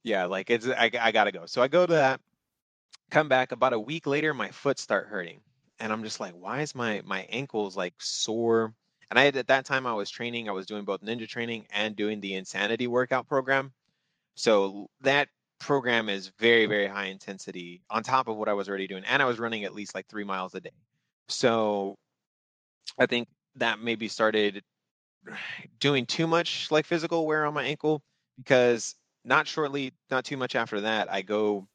[0.05, 1.47] Yeah, like it's I, I gotta go.
[1.47, 2.21] So I go to that.
[3.11, 5.41] Come back about a week later, my foot start hurting,
[5.79, 8.75] and I'm just like, why is my my ankles like sore?
[9.13, 10.49] And I had at that time I was training.
[10.49, 13.75] I was doing both ninja training and doing the insanity workout program.
[14.37, 15.29] So that
[15.61, 19.21] program is very very high intensity on top of what I was already doing, and
[19.21, 20.71] I was running at least like three miles a day.
[21.29, 21.99] So
[22.99, 24.63] I think that maybe started
[25.79, 28.03] doing too much like physical wear on my ankle
[28.39, 28.95] because
[29.27, 31.69] not shortly, not too much after that, I go.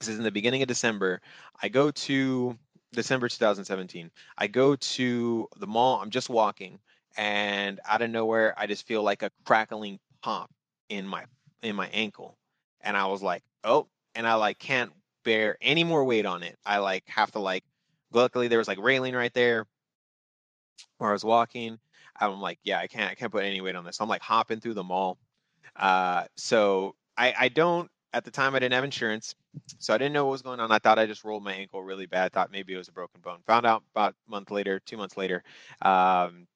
[0.00, 1.22] This is in the beginning of December.
[1.62, 2.58] I go to
[2.92, 4.10] December 2017.
[4.36, 6.00] I go to the mall.
[6.00, 6.78] I'm just walking,
[7.16, 10.50] and out of nowhere, I just feel like a crackling pop
[10.88, 11.24] in my
[11.62, 12.36] in my ankle,
[12.80, 14.92] and I was like, oh, and I like can't
[15.24, 16.56] bear any more weight on it.
[16.64, 17.64] I like have to like.
[18.10, 19.66] Luckily, there was like railing right there
[20.96, 21.78] where I was walking.
[22.20, 23.96] I'm like, yeah, I can't, I can't put any weight on this.
[23.96, 25.18] So I'm like hopping through the mall.
[25.76, 27.90] Uh, so I, I don't.
[28.14, 29.34] At the time, I didn't have insurance,
[29.78, 30.72] so I didn't know what was going on.
[30.72, 32.32] I thought I just rolled my ankle really bad.
[32.32, 33.38] Thought maybe it was a broken bone.
[33.46, 35.42] Found out about a month later, two months later,
[35.82, 36.46] um,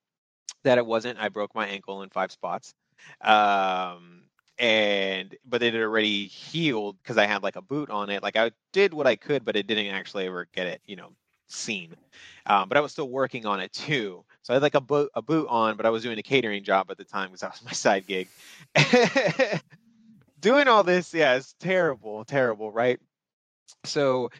[0.65, 1.19] that it wasn't.
[1.19, 2.75] I broke my ankle in five spots.
[3.21, 4.23] Um,
[4.59, 8.23] and but it had already healed because I had like a boot on it.
[8.23, 11.11] Like I did what I could, but it didn't actually ever get it, you know,
[11.49, 11.95] seen.
[12.47, 14.25] Um, but I was still working on it too.
[14.43, 16.65] So I had like a boot a boot on, but I was doing a catering
[16.65, 18.29] job at the time because that was my side gig.
[20.43, 23.01] doing all this, yeah, it's terrible, terrible, right?
[23.85, 24.31] So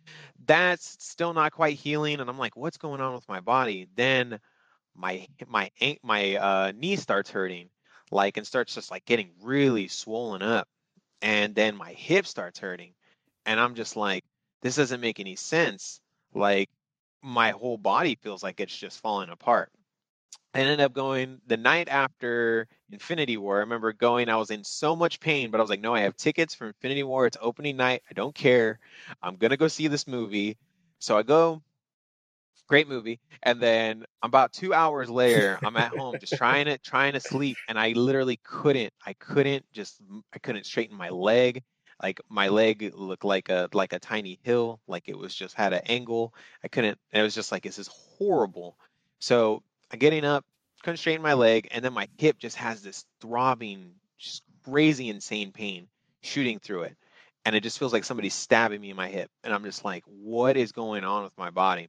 [0.45, 3.89] that's still not quite healing, and I'm like, what's going on with my body?
[3.97, 4.39] Then
[4.95, 5.71] my my
[6.03, 7.71] my uh, knee starts hurting,
[8.11, 10.69] like, and starts just like getting really swollen up,
[11.23, 12.93] and then my hip starts hurting,
[13.47, 14.25] and I'm just like,
[14.61, 16.01] this doesn't make any sense.
[16.35, 16.69] Like,
[17.23, 19.71] my whole body feels like it's just falling apart.
[20.55, 23.57] I ended up going the night after Infinity War.
[23.57, 26.01] I remember going, I was in so much pain, but I was like, no, I
[26.01, 27.27] have tickets for Infinity War.
[27.27, 28.03] It's opening night.
[28.11, 28.79] I don't care.
[29.23, 30.59] I'm going to go see this movie.
[30.99, 31.63] So I go,
[32.69, 33.19] great movie.
[33.43, 37.57] And then about two hours later, I'm at home just trying to, trying to sleep.
[37.67, 40.01] And I literally couldn't, I couldn't just,
[40.35, 41.63] I couldn't straighten my leg.
[42.03, 44.81] Like my leg looked like a, like a tiny hill.
[44.87, 46.35] Like it was just had an angle.
[46.63, 48.77] I couldn't, it was just like, this is horrible.
[49.21, 49.63] So
[49.99, 50.45] Getting up,
[50.83, 55.53] couldn't straighten my leg, and then my hip just has this throbbing, just crazy, insane
[55.53, 55.89] pain
[56.23, 56.97] shooting through it.
[57.45, 59.31] And it just feels like somebody's stabbing me in my hip.
[59.43, 61.89] And I'm just like, what is going on with my body?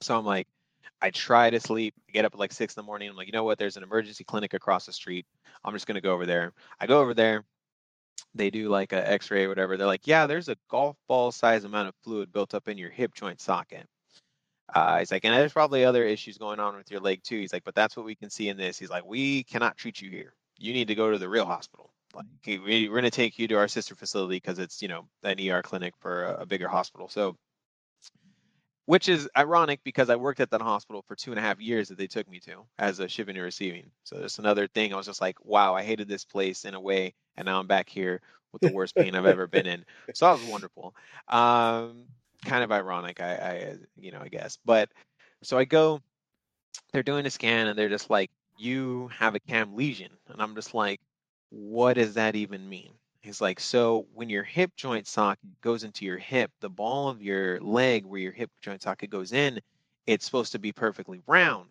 [0.00, 0.46] So I'm like,
[1.00, 3.08] I try to sleep, I get up at like six in the morning.
[3.08, 3.58] I'm like, you know what?
[3.58, 5.26] There's an emergency clinic across the street.
[5.64, 6.52] I'm just going to go over there.
[6.78, 7.44] I go over there.
[8.34, 9.76] They do like a x-ray or whatever.
[9.76, 12.90] They're like, yeah, there's a golf ball size amount of fluid built up in your
[12.90, 13.86] hip joint socket.
[14.74, 17.38] Uh, he's like, and there's probably other issues going on with your leg too.
[17.38, 18.78] He's like, but that's what we can see in this.
[18.78, 20.34] He's like, we cannot treat you here.
[20.58, 21.92] You need to go to the real hospital.
[22.14, 25.06] Like, we, are going to take you to our sister facility because it's, you know,
[25.22, 27.08] an ER clinic for a, a bigger hospital.
[27.08, 27.36] So,
[28.86, 31.88] which is ironic because I worked at that hospital for two and a half years
[31.88, 33.90] that they took me to as a shipping and receiving.
[34.04, 34.92] So there's another thing.
[34.92, 37.66] I was just like, wow, I hated this place in a way, and now I'm
[37.66, 38.20] back here
[38.52, 39.84] with the worst pain I've ever been in.
[40.14, 40.94] So that was wonderful.
[41.28, 42.04] Um,
[42.44, 44.58] kind of ironic, I, I uh, you know, I guess.
[44.64, 44.90] But
[45.42, 46.00] so I go,
[46.92, 50.10] they're doing a scan and they're just like, you have a cam lesion.
[50.28, 51.00] And I'm just like,
[51.50, 52.92] what does that even mean?
[53.20, 57.22] He's like, so when your hip joint socket goes into your hip, the ball of
[57.22, 59.60] your leg where your hip joint socket goes in,
[60.06, 61.68] it's supposed to be perfectly round.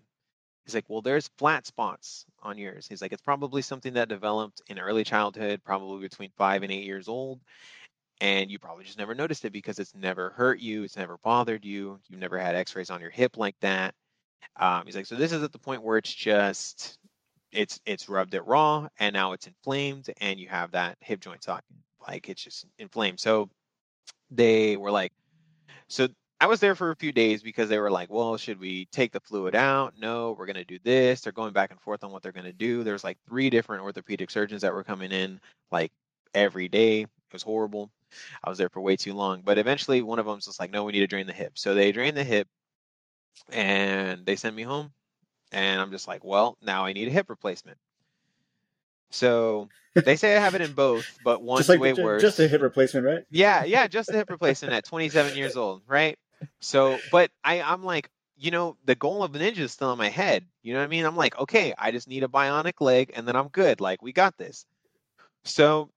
[0.65, 2.87] He's like, well, there's flat spots on yours.
[2.87, 6.85] He's like, it's probably something that developed in early childhood, probably between five and eight
[6.85, 7.41] years old
[8.21, 11.65] and you probably just never noticed it because it's never hurt you, it's never bothered
[11.65, 13.93] you, you've never had X-rays on your hip like that.
[14.57, 16.97] Um, he's like, so this is at the point where it's just
[17.51, 21.43] it's it's rubbed it raw, and now it's inflamed, and you have that hip joint
[21.43, 21.65] socket,
[22.07, 23.19] like it's just inflamed.
[23.19, 23.49] So
[24.29, 25.11] they were like,
[25.87, 26.07] so
[26.39, 29.11] I was there for a few days because they were like, well, should we take
[29.11, 29.93] the fluid out?
[29.99, 31.21] No, we're going to do this.
[31.21, 32.83] They're going back and forth on what they're going to do.
[32.83, 35.39] There's like three different orthopedic surgeons that were coming in
[35.71, 35.91] like
[36.33, 37.01] every day.
[37.01, 37.91] It was horrible.
[38.43, 39.41] I was there for way too long.
[39.43, 41.57] But eventually, one of them's just like, no, we need to drain the hip.
[41.57, 42.47] So they drain the hip,
[43.51, 44.91] and they send me home.
[45.51, 47.77] And I'm just like, well, now I need a hip replacement.
[49.11, 52.21] So they say I have it in both, but one's like, way worse.
[52.21, 53.23] Just a hip replacement, right?
[53.29, 56.17] Yeah, yeah, just a hip replacement at 27 years old, right?
[56.61, 59.97] So, but I, I'm like, you know, the goal of the ninja is still in
[59.97, 60.45] my head.
[60.63, 61.05] You know what I mean?
[61.05, 63.81] I'm like, okay, I just need a bionic leg, and then I'm good.
[63.81, 64.65] Like, we got this.
[65.43, 65.89] So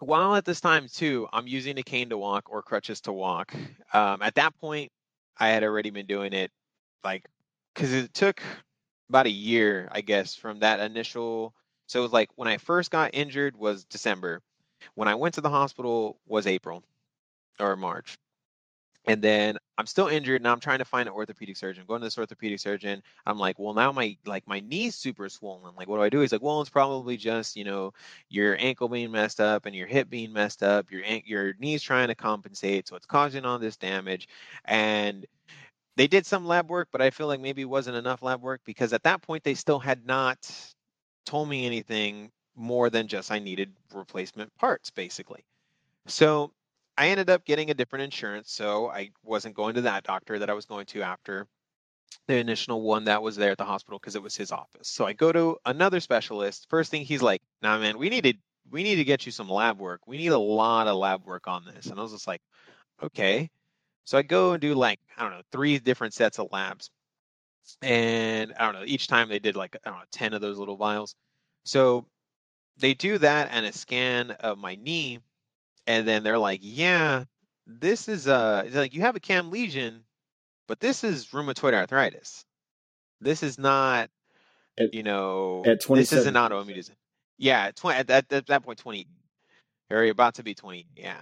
[0.00, 3.54] while at this time too, I'm using a cane to walk or crutches to walk.
[3.92, 4.90] Um, at that point,
[5.38, 6.50] I had already been doing it,
[7.02, 7.24] like,
[7.74, 8.40] because it took
[9.08, 11.54] about a year, I guess, from that initial.
[11.86, 14.40] So it was like when I first got injured was December.
[14.94, 16.82] When I went to the hospital was April
[17.58, 18.16] or March
[19.06, 21.82] and then I'm still injured and I'm trying to find an orthopedic surgeon.
[21.82, 23.02] I'm going to this orthopedic surgeon.
[23.26, 25.74] I'm like, well, now my like my knee's super swollen.
[25.76, 26.20] Like, what do I do?
[26.20, 27.92] He's like, well, it's probably just you know
[28.28, 30.90] your ankle being messed up and your hip being messed up.
[30.90, 34.28] Your your knee's trying to compensate, so it's causing all this damage.
[34.64, 35.26] And
[35.96, 38.60] they did some lab work, but I feel like maybe it wasn't enough lab work
[38.64, 40.50] because at that point they still had not
[41.24, 45.44] told me anything more than just I needed replacement parts, basically.
[46.06, 46.52] So
[46.96, 50.50] I ended up getting a different insurance, so I wasn't going to that doctor that
[50.50, 51.46] I was going to after
[52.26, 54.88] the initial one that was there at the hospital because it was his office.
[54.88, 56.66] So I go to another specialist.
[56.70, 58.34] First thing he's like, "Nah, man, we need to
[58.70, 60.06] we need to get you some lab work.
[60.06, 62.40] We need a lot of lab work on this." And I was just like,
[63.02, 63.50] okay.
[64.04, 66.90] So I go and do like, I don't know, three different sets of labs.
[67.82, 70.58] And I don't know, each time they did like, I don't know, 10 of those
[70.58, 71.14] little vials.
[71.64, 72.06] So
[72.78, 75.20] they do that and a scan of my knee.
[75.86, 77.24] And then they're like, yeah,
[77.66, 80.04] this is uh like you have a cam lesion,
[80.68, 82.44] but this is rheumatoid arthritis.
[83.20, 84.10] This is not,
[84.78, 86.34] At- you know, at this is an 27.
[86.34, 86.96] autoimmune disease.
[87.38, 89.06] Yeah, 20 at that, at that point 20
[89.90, 90.86] or about to be 20.
[90.96, 91.16] Yeah.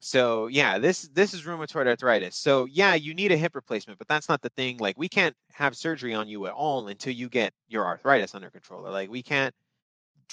[0.00, 2.36] So yeah, this this is rheumatoid arthritis.
[2.36, 4.76] So yeah, you need a hip replacement, but that's not the thing.
[4.78, 8.50] Like we can't have surgery on you at all until you get your arthritis under
[8.50, 8.82] control.
[8.82, 9.54] Like we can't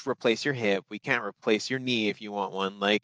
[0.06, 2.80] replace your hip, we can't replace your knee if you want one.
[2.80, 3.02] Like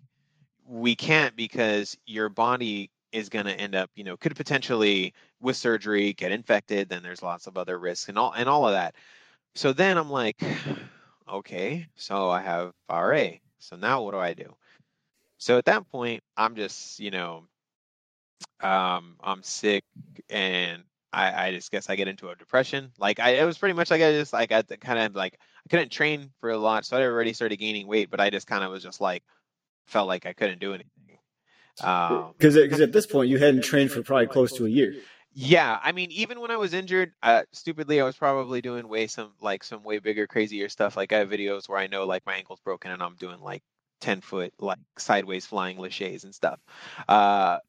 [0.70, 5.58] we can't because your body is going to end up, you know, could potentially with
[5.58, 6.90] surgery get infected.
[6.90, 8.94] Then there's lots of other risks and all and all of that.
[9.56, 10.40] So then I'm like,
[11.30, 13.30] okay, so I have RA.
[13.58, 14.56] So now what do I do?
[15.40, 17.46] So at that point, I'm just, you know,
[18.62, 19.84] um, I'm sick
[20.30, 22.92] and I, I just guess I get into a depression.
[23.00, 25.70] Like I, it was pretty much like I just like I kind of like I
[25.70, 28.64] couldn't train for a lot, so I already started gaining weight, but I just kind
[28.64, 29.24] of was just like
[29.90, 31.20] felt like I couldn't do anything.
[31.82, 34.96] Um, Because because at this point you hadn't trained for probably close to a year.
[35.34, 39.08] yeah, I mean, even when I was injured, uh, stupidly, I was probably doing way
[39.08, 40.98] some like some way bigger, crazier stuff.
[40.98, 43.64] Like I have videos where I know like my ankle's broken and I'm doing like
[44.02, 46.60] ten foot like sideways flying laches and stuff.
[47.08, 47.60] Uh,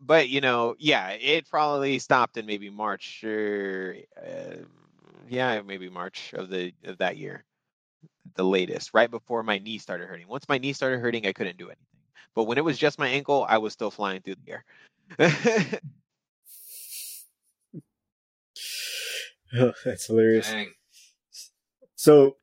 [0.00, 4.56] but you know, yeah, it probably stopped in maybe March or uh,
[5.28, 7.44] yeah, maybe March of the of that year,
[8.34, 10.28] the latest, right before my knee started hurting.
[10.28, 11.86] Once my knee started hurting, I couldn't do anything.
[12.34, 15.80] But when it was just my ankle, I was still flying through the air.
[19.54, 20.48] Oh, that's hilarious.
[20.48, 20.72] Dang.
[21.94, 22.36] So,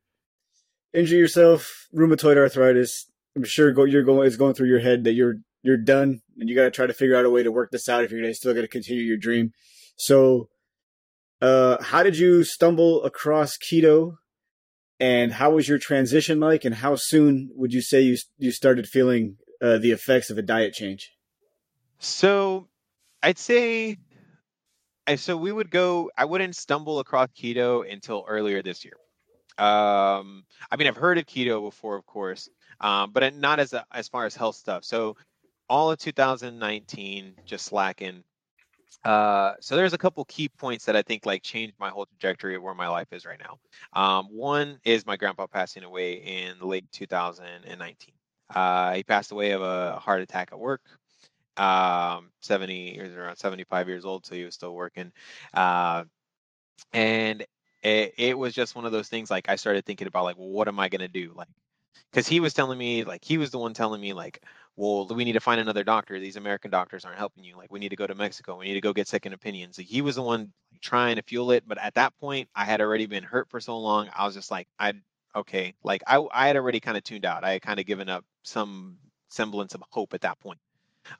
[0.94, 3.08] injure yourself, rheumatoid arthritis.
[3.36, 4.28] I'm sure go, you're going.
[4.28, 6.94] It's going through your head that you're you're done, and you got to try to
[6.94, 9.04] figure out a way to work this out if you're gonna still going to continue
[9.04, 9.54] your dream.
[9.96, 10.50] So,
[11.42, 14.18] uh, how did you stumble across keto,
[15.00, 18.88] and how was your transition like, and how soon would you say you you started
[18.88, 21.14] feeling uh, the effects of a diet change?
[22.00, 22.68] So
[23.22, 23.98] I'd say
[25.08, 28.94] I so we would go I wouldn't stumble across keto until earlier this year.
[29.58, 32.50] Um I mean I've heard of keto before of course.
[32.80, 34.86] Um but not as a, as far as health stuff.
[34.86, 35.18] So
[35.68, 38.24] all of 2019 just slacking.
[39.06, 42.56] Uh so there's a couple key points that I think like changed my whole trajectory
[42.56, 43.58] of where my life is right now.
[44.00, 48.16] Um one is my grandpa passing away in late 2019.
[48.54, 50.82] Uh he passed away of a heart attack at work
[51.58, 55.12] um 70 he was around 75 years old so he was still working
[55.54, 56.04] uh
[56.94, 57.46] and
[57.84, 60.50] it, it was just one of those things like i started thinking about like well
[60.50, 61.48] what am i to do like
[62.12, 64.44] because he was telling me like he was the one telling me like
[64.76, 66.20] well we need to find another doctor.
[66.20, 67.56] These american doctors aren't helping you.
[67.58, 68.58] Like we need to go to mexico.
[68.58, 69.78] We need to go get second opinions.
[69.78, 72.80] Like, he was the one trying to fuel it but at that point i had
[72.80, 74.94] already been hurt for so long i was just like i
[75.36, 75.74] okay.
[75.84, 77.44] Like i i had already kind of tuned out.
[77.44, 78.98] I had kind of given up some
[79.30, 80.60] semblance of hope at that point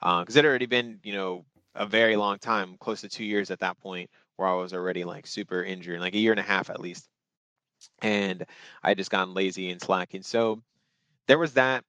[0.02, 3.24] uh, because it had already been you know a very long time close to two
[3.24, 6.40] years at that point where i was already like super injured like a year and
[6.40, 7.08] a half at least
[8.02, 8.46] and
[8.84, 10.24] i just gotten lazy and slacking.
[10.24, 10.62] So
[11.28, 11.84] there was that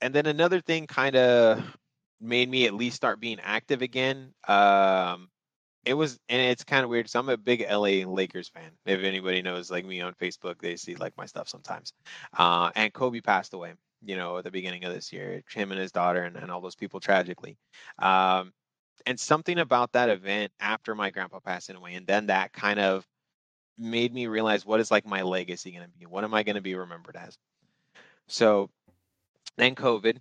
[0.00, 1.76] and then another thing kind of
[2.20, 5.28] made me at least start being active again um
[5.84, 9.02] it was and it's kind of weird so i'm a big la lakers fan if
[9.02, 11.92] anybody knows like me on facebook they see like my stuff sometimes
[12.38, 13.72] uh and kobe passed away
[14.04, 16.60] you know at the beginning of this year him and his daughter and, and all
[16.60, 17.56] those people tragically
[17.98, 18.52] um
[19.06, 23.04] and something about that event after my grandpa passing away and then that kind of
[23.78, 26.06] made me realize what is like my legacy going to be?
[26.06, 27.36] What am i going to be remembered as?
[28.26, 28.70] So
[29.56, 30.18] then covid.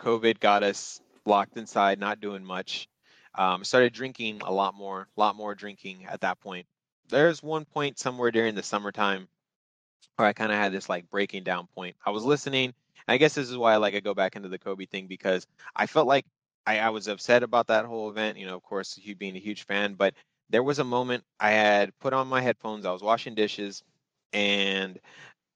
[0.00, 2.88] Covid got us locked inside not doing much.
[3.34, 6.66] Um, started drinking a lot more a lot more drinking at that point.
[7.08, 9.28] There's one point somewhere during the summertime
[10.16, 11.96] where i kind of had this like breaking down point.
[12.04, 12.74] I was listening.
[13.08, 15.46] I guess this is why I like i go back into the kobe thing because
[15.74, 16.24] i felt like
[16.66, 19.40] I, I was upset about that whole event you know of course you being a
[19.40, 20.14] huge fan but
[20.52, 23.82] there was a moment i had put on my headphones i was washing dishes
[24.32, 24.98] and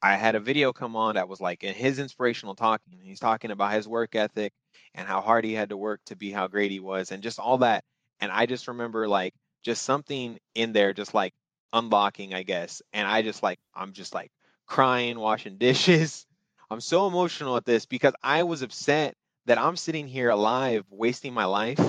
[0.03, 2.99] I had a video come on that was like in his inspirational talking.
[3.03, 4.53] He's talking about his work ethic
[4.94, 7.38] and how hard he had to work to be how great he was and just
[7.38, 7.84] all that.
[8.20, 9.34] And I just remember like
[9.64, 11.34] just something in there just like
[11.72, 12.82] unlocking, I guess.
[12.92, 14.30] And I just like I'm just like
[14.66, 16.26] crying, washing dishes.
[16.70, 19.14] I'm so emotional at this because I was upset
[19.47, 21.80] that I'm sitting here alive, wasting my life,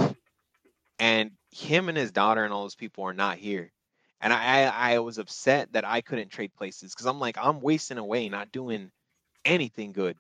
[1.00, 3.72] and him and his daughter and all those people are not here
[4.22, 7.62] and I, I I was upset that I couldn't trade places because I'm like I'm
[7.62, 8.92] wasting away, not doing
[9.46, 10.18] anything good.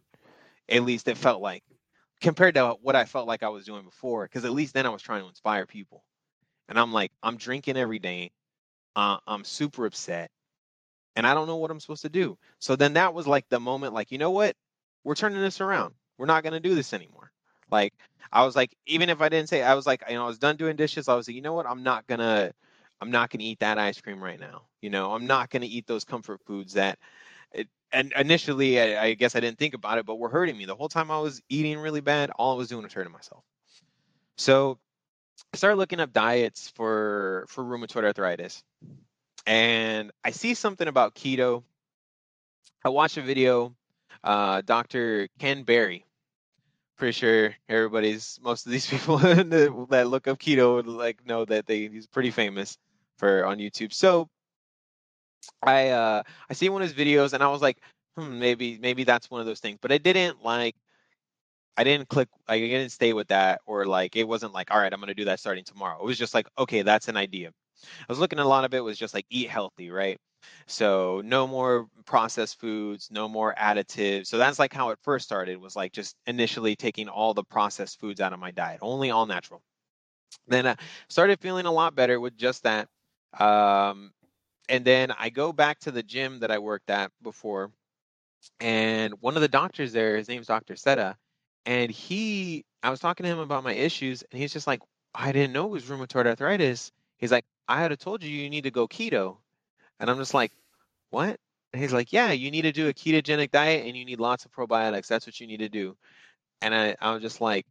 [0.69, 1.63] At least it felt like.
[2.21, 4.25] compared to what I felt like I was doing before.
[4.25, 6.03] Because at least then I was trying to inspire people,
[6.69, 8.31] and I'm like, I'm drinking every day.
[8.95, 10.31] Uh, I'm super upset,
[11.15, 12.37] and I don't know what I'm supposed to do.
[12.59, 14.55] So then that was like the moment, like you know what,
[15.03, 15.95] we're turning this around.
[16.17, 17.26] We're not gonna do this anymore.
[17.71, 17.93] Like
[18.31, 20.39] I was like, even if I didn't say, I was like, you know, I was
[20.39, 21.07] done doing dishes.
[21.07, 22.51] I was like, you know what, I'm not gonna,
[23.01, 24.63] I'm not gonna eat that ice cream right now.
[24.81, 26.99] You know, I'm not gonna eat those comfort foods that
[27.51, 30.65] it, and initially, I, I, guess I didn't think about it, but were hurting me
[30.65, 32.31] the whole time I was eating really bad.
[32.31, 33.43] All I was doing was hurting myself.
[34.37, 34.77] So
[35.53, 38.63] I started looking up diets for for rheumatoid arthritis,
[39.45, 41.63] and I see something about keto.
[42.83, 43.75] I watched a video.
[44.23, 45.29] Uh, Dr.
[45.39, 46.06] Ken Berry.
[46.97, 51.67] Pretty sure everybody's most of these people that look up keto would like know that
[51.67, 52.77] they he's pretty famous
[53.17, 53.93] for on YouTube.
[53.93, 54.29] So
[55.63, 57.77] I uh I see one of his videos and I was like,
[58.15, 59.77] hmm, maybe maybe that's one of those things.
[59.81, 60.75] But I didn't like
[61.77, 64.91] I didn't click I didn't stay with that or like it wasn't like, all right,
[64.93, 65.99] I'm gonna do that starting tomorrow.
[65.99, 67.51] It was just like, okay, that's an idea.
[67.83, 70.17] I was looking at a lot of it was just like eat healthy, right?
[70.67, 74.27] So no more processed foods, no more additives.
[74.27, 77.99] So that's like how it first started was like just initially taking all the processed
[77.99, 79.61] foods out of my diet, only all natural.
[80.47, 80.75] Then I
[81.09, 82.87] started feeling a lot better with just that.
[83.37, 84.11] Um,
[84.69, 87.71] and then I go back to the gym that I worked at before,
[88.59, 90.75] and one of the doctors there, his name's Dr.
[90.75, 91.15] Seta,
[91.65, 94.81] and he, I was talking to him about my issues, and he's just like,
[95.13, 96.91] I didn't know it was rheumatoid arthritis.
[97.17, 99.37] He's like, I had told you you need to go keto,
[99.99, 100.51] and I'm just like,
[101.09, 101.39] what?
[101.73, 104.45] And he's like, yeah, you need to do a ketogenic diet, and you need lots
[104.45, 105.07] of probiotics.
[105.07, 105.97] That's what you need to do.
[106.61, 107.65] And I, I was just like,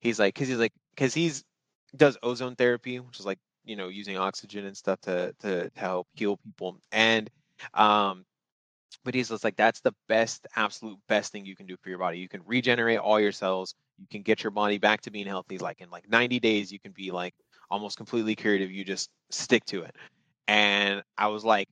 [0.00, 1.44] he's like, because he's like, because he's
[1.96, 3.38] does ozone therapy, which is like
[3.68, 7.30] you know using oxygen and stuff to to, to help heal people and
[7.74, 8.24] um
[9.04, 11.98] but he's just like that's the best absolute best thing you can do for your
[11.98, 15.26] body you can regenerate all your cells you can get your body back to being
[15.26, 17.34] healthy like in like 90 days you can be like
[17.70, 19.94] almost completely if you just stick to it
[20.46, 21.68] and i was like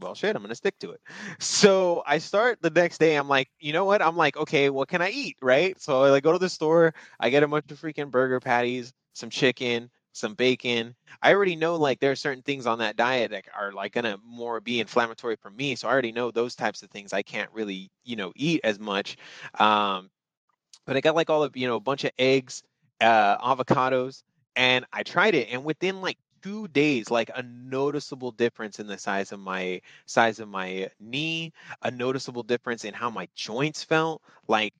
[0.00, 1.00] well shit i'm gonna stick to it
[1.38, 4.88] so i start the next day i'm like you know what i'm like okay what
[4.88, 7.70] can i eat right so i like go to the store i get a bunch
[7.70, 10.94] of freaking burger patties some chicken some bacon.
[11.22, 14.18] I already know like there are certain things on that diet that are like gonna
[14.24, 15.74] more be inflammatory for me.
[15.76, 18.78] So I already know those types of things I can't really, you know, eat as
[18.78, 19.16] much.
[19.58, 20.10] Um,
[20.86, 22.62] but I got like all of, you know, a bunch of eggs,
[23.00, 24.22] uh, avocados,
[24.60, 25.48] and I tried it.
[25.52, 30.38] And within like two days, like a noticeable difference in the size of my size
[30.40, 31.52] of my knee,
[31.82, 34.22] a noticeable difference in how my joints felt.
[34.48, 34.74] Like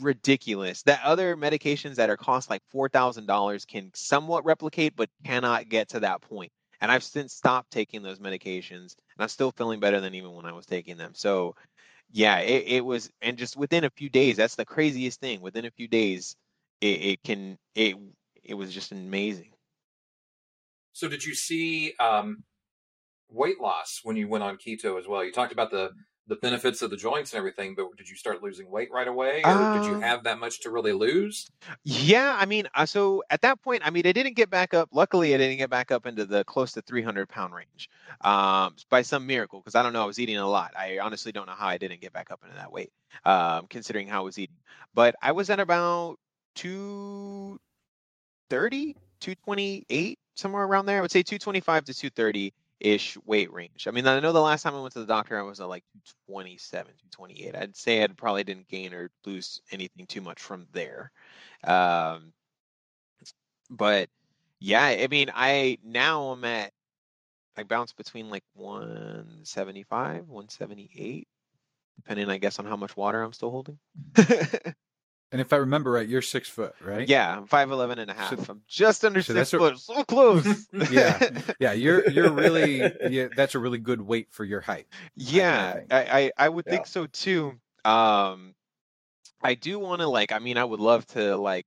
[0.00, 5.90] ridiculous that other medications that are cost like $4000 can somewhat replicate but cannot get
[5.90, 10.00] to that point and i've since stopped taking those medications and i'm still feeling better
[10.00, 11.56] than even when i was taking them so
[12.12, 15.66] yeah it, it was and just within a few days that's the craziest thing within
[15.66, 16.36] a few days
[16.82, 17.96] it, it can it
[18.44, 19.54] it was just amazing
[20.92, 22.44] so did you see um
[23.30, 25.92] weight loss when you went on keto as well you talked about the
[26.28, 29.48] the benefits of the joints and everything, but did you start losing weight right away,
[29.48, 31.50] or um, did you um have that much to really lose?
[31.84, 34.88] Yeah, I mean, uh, so at that point, I mean, I didn't get back up.
[34.92, 37.88] Luckily, I didn't get back up into the close to 300 pound range
[38.22, 40.72] um, by some miracle, because I don't know, I was eating a lot.
[40.76, 42.92] I honestly don't know how I didn't get back up into that weight,
[43.24, 44.56] um, considering how I was eating.
[44.94, 46.18] But I was at about
[46.54, 50.98] 230, 228, somewhere around there.
[50.98, 53.86] I would say 225 to 230 ish weight range.
[53.86, 55.68] I mean, I know the last time I went to the doctor, I was at
[55.68, 55.84] like
[56.26, 57.54] 227, 228.
[57.54, 61.12] I'd say I probably didn't gain or lose anything too much from there.
[61.64, 62.32] Um,
[63.70, 64.08] but
[64.58, 66.72] yeah, I mean, I now I'm at,
[67.56, 71.28] I bounce between like 175, 178,
[71.96, 73.78] depending, I guess, on how much water I'm still holding.
[75.32, 77.08] And if I remember right, you're six foot, right?
[77.08, 78.28] Yeah, I'm five eleven and a half.
[78.28, 79.74] So, I'm just under so six foot.
[79.74, 80.68] A, so close.
[80.90, 81.72] yeah, yeah.
[81.72, 83.28] You're you're really yeah.
[83.34, 84.86] That's a really good weight for your height.
[85.16, 86.72] Yeah, I I, I, I, would yeah.
[86.72, 87.54] think so too.
[87.82, 88.54] Um,
[89.42, 90.32] I do want to like.
[90.32, 91.66] I mean, I would love to like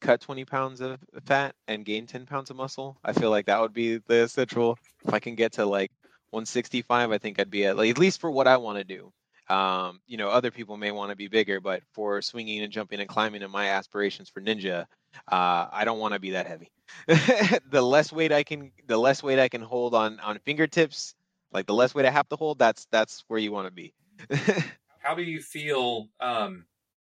[0.00, 2.98] cut 20 pounds of fat and gain 10 pounds of muscle.
[3.04, 4.78] I feel like that would be the essential.
[5.04, 5.90] If I can get to like
[6.30, 9.12] 165, I think I'd be at like, at least for what I want to do.
[9.50, 13.00] Um, you know, other people may want to be bigger, but for swinging and jumping
[13.00, 14.86] and climbing and my aspirations for ninja,
[15.26, 16.70] uh, I don't want to be that heavy.
[17.70, 21.16] the less weight I can, the less weight I can hold on on fingertips,
[21.52, 22.60] like the less weight I have to hold.
[22.60, 23.92] That's that's where you want to be.
[25.00, 26.66] How do you feel um,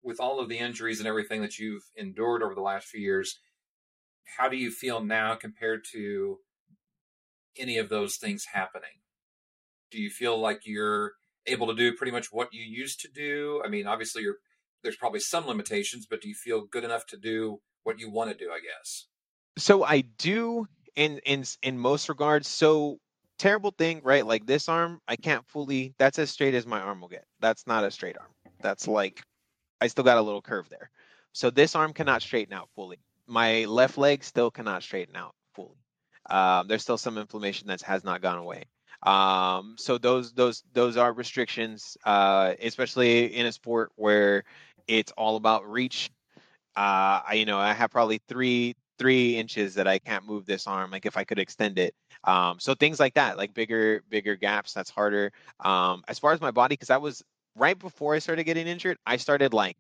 [0.05, 3.41] with all of the injuries and everything that you've endured over the last few years?
[4.37, 6.39] How do you feel now compared to
[7.59, 9.01] any of those things happening?
[9.91, 11.15] Do you feel like you're
[11.47, 13.63] able to do pretty much what you used to do?
[13.65, 14.37] I mean, obviously you're
[14.83, 18.31] there's probably some limitations, but do you feel good enough to do what you want
[18.31, 18.51] to do?
[18.51, 19.07] I guess.
[19.57, 20.67] So I do
[20.97, 22.49] in in in most regards.
[22.49, 22.99] So
[23.39, 24.27] terrible thing, right?
[24.27, 25.95] Like this arm, I can't fully.
[25.99, 27.25] That's as straight as my arm will get.
[27.41, 28.31] That's not a straight arm.
[28.61, 29.23] That's like
[29.81, 30.91] I still got a little curve there.
[31.33, 32.99] So this arm cannot straighten out fully.
[33.27, 35.77] My left leg still cannot straighten out fully.
[36.29, 38.65] Um, there's still some inflammation that has not gone away.
[39.03, 44.45] Um, so those those those are restrictions, uh, especially in a sport where
[44.89, 46.11] it's all about reach.
[46.77, 50.67] Uh, I, you know, I have probably three three inches that I can't move this
[50.67, 50.91] arm.
[50.91, 51.95] Like if I could extend it.
[52.25, 55.33] Um, so things like that, like bigger bigger gaps, that's harder.
[55.61, 57.23] Um, as far as my body, because I was
[57.57, 59.77] right before I started getting injured, I started like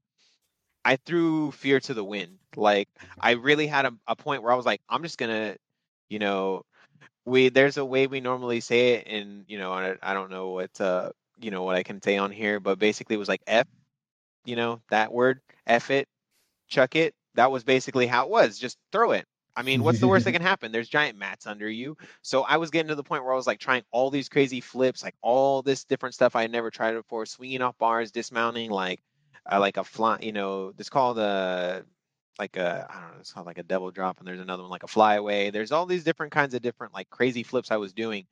[0.85, 2.39] I threw fear to the wind.
[2.57, 2.89] Like
[3.21, 5.57] I really had a, a point where I was like, I'm just gonna,
[6.09, 6.63] you know,
[7.29, 10.51] we there's a way we normally say it, and you know, I, I don't know
[10.51, 11.11] what uh,
[11.41, 13.67] you know what I can say on here, but basically it was like F,
[14.45, 16.09] you know, that word, F it,
[16.69, 17.15] chuck it.
[17.35, 18.59] That was basically how it was.
[18.59, 19.27] Just throw it.
[19.55, 20.71] I mean, what's the worst that can happen?
[20.71, 21.97] There's giant mats under you.
[22.23, 24.61] So I was getting to the point where I was like trying all these crazy
[24.61, 28.71] flips, like all this different stuff I had never tried before, swinging off bars, dismounting,
[28.71, 29.01] like
[29.51, 30.19] uh, like a fly.
[30.23, 31.85] You know, it's called a
[32.39, 34.71] like a I don't know, it's called like a double drop, and there's another one
[34.71, 35.51] like a flyaway.
[35.51, 38.27] There's all these different kinds of different like crazy flips I was doing.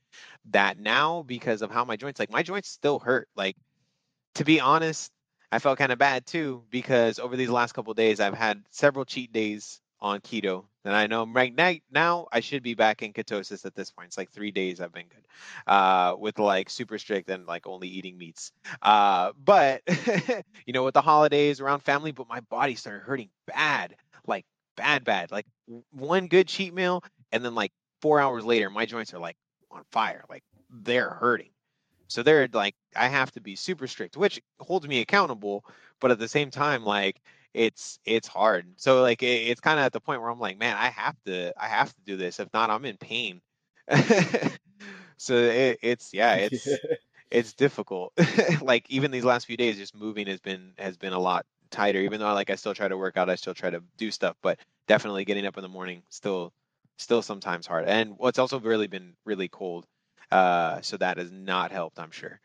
[0.50, 3.28] That now because of how my joints, like my joints still hurt.
[3.36, 3.56] Like
[4.36, 5.10] to be honest,
[5.50, 9.04] I felt kind of bad too because over these last couple days I've had several
[9.04, 10.64] cheat days on keto.
[10.86, 14.06] And I know right now, now I should be back in ketosis at this point.
[14.06, 15.26] It's like three days I've been good
[15.66, 18.52] uh, with like super strict and like only eating meats.
[18.80, 19.82] Uh, but,
[20.66, 23.96] you know, with the holidays around family, but my body started hurting bad,
[24.28, 25.32] like bad, bad.
[25.32, 25.46] Like
[25.90, 27.02] one good cheat meal.
[27.32, 29.36] And then like four hours later, my joints are like
[29.72, 30.24] on fire.
[30.30, 31.50] Like they're hurting.
[32.08, 35.64] So they're like, I have to be super strict, which holds me accountable.
[36.00, 37.20] But at the same time, like,
[37.56, 38.66] it's it's hard.
[38.76, 41.16] So like it, it's kind of at the point where I'm like, man, I have
[41.24, 42.38] to I have to do this.
[42.38, 43.40] If not, I'm in pain.
[45.16, 46.68] so it, it's yeah, it's
[47.30, 48.12] it's difficult.
[48.60, 52.00] like even these last few days, just moving has been has been a lot tighter.
[52.00, 54.36] Even though like I still try to work out, I still try to do stuff,
[54.42, 56.52] but definitely getting up in the morning still
[56.98, 57.86] still sometimes hard.
[57.88, 59.86] And what's also really been really cold,
[60.30, 61.98] uh, so that has not helped.
[61.98, 62.38] I'm sure.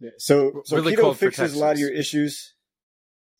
[0.00, 0.10] Yeah.
[0.18, 2.55] So so really keto fixes a lot of your issues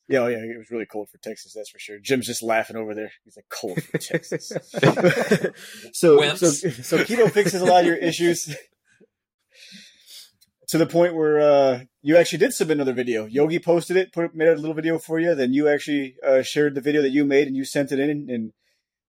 [0.09, 1.99] yeah, oh yeah, it was really cold for Texas, that's for sure.
[1.99, 3.11] Jim's just laughing over there.
[3.25, 4.49] He's like, cold for Texas.
[5.93, 8.55] so, so, so keto fixes a lot of your issues
[10.69, 13.27] to the point where uh, you actually did submit another video.
[13.27, 15.35] Yogi posted it, put made a little video for you.
[15.35, 18.09] Then you actually uh, shared the video that you made and you sent it in,
[18.09, 18.53] and, and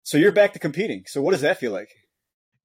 [0.03, 1.05] so you're back to competing.
[1.07, 1.91] So what does that feel like?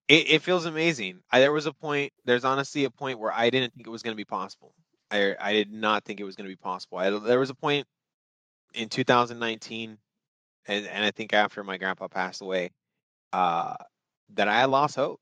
[0.07, 1.19] It, it feels amazing.
[1.31, 2.13] I, there was a point.
[2.23, 4.73] There's honestly a point where I didn't think it was going to be possible.
[5.09, 6.97] I I did not think it was going to be possible.
[6.97, 7.87] I, there was a point
[8.73, 9.97] in 2019,
[10.67, 12.71] and, and I think after my grandpa passed away,
[13.33, 13.75] uh,
[14.33, 15.19] that I lost hope.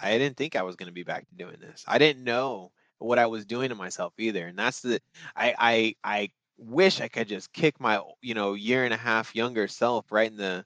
[0.00, 1.84] I didn't think I was going to be back to doing this.
[1.86, 5.00] I didn't know what I was doing to myself either, and that's the
[5.36, 6.28] I I I
[6.58, 10.30] wish I could just kick my you know year and a half younger self right
[10.30, 10.64] in the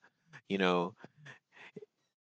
[0.49, 0.95] you know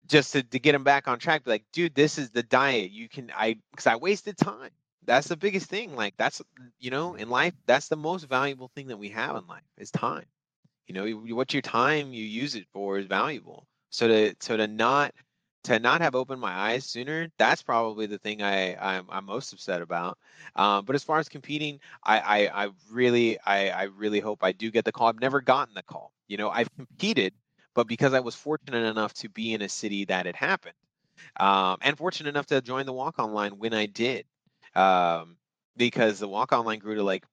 [0.07, 1.42] just to, to get him back on track.
[1.46, 3.32] Like, dude, this is the diet you can.
[3.34, 4.70] I because I wasted time
[5.09, 5.96] that's the biggest thing.
[5.96, 6.40] Like that's
[6.79, 9.91] you know in life that's the most valuable thing that we have in life is
[9.91, 10.26] time.
[10.89, 11.07] You know
[11.37, 13.66] what your time you use it for is valuable.
[13.91, 15.14] So to so to not
[15.64, 19.53] to not have opened my eyes sooner, that's probably the thing I I'm, I'm most
[19.53, 20.18] upset about.
[20.57, 22.18] Um, but as far as competing, I
[22.49, 25.09] I, I really I, I really hope I do get the call.
[25.09, 26.12] I've never gotten the call.
[26.29, 27.35] You know I've competed,
[27.74, 30.74] but because I was fortunate enough to be in a city that it happened,
[31.41, 34.26] um, and fortunate enough to join the walk on line when I did,
[34.76, 35.38] um,
[35.79, 37.24] because the walk on line grew to like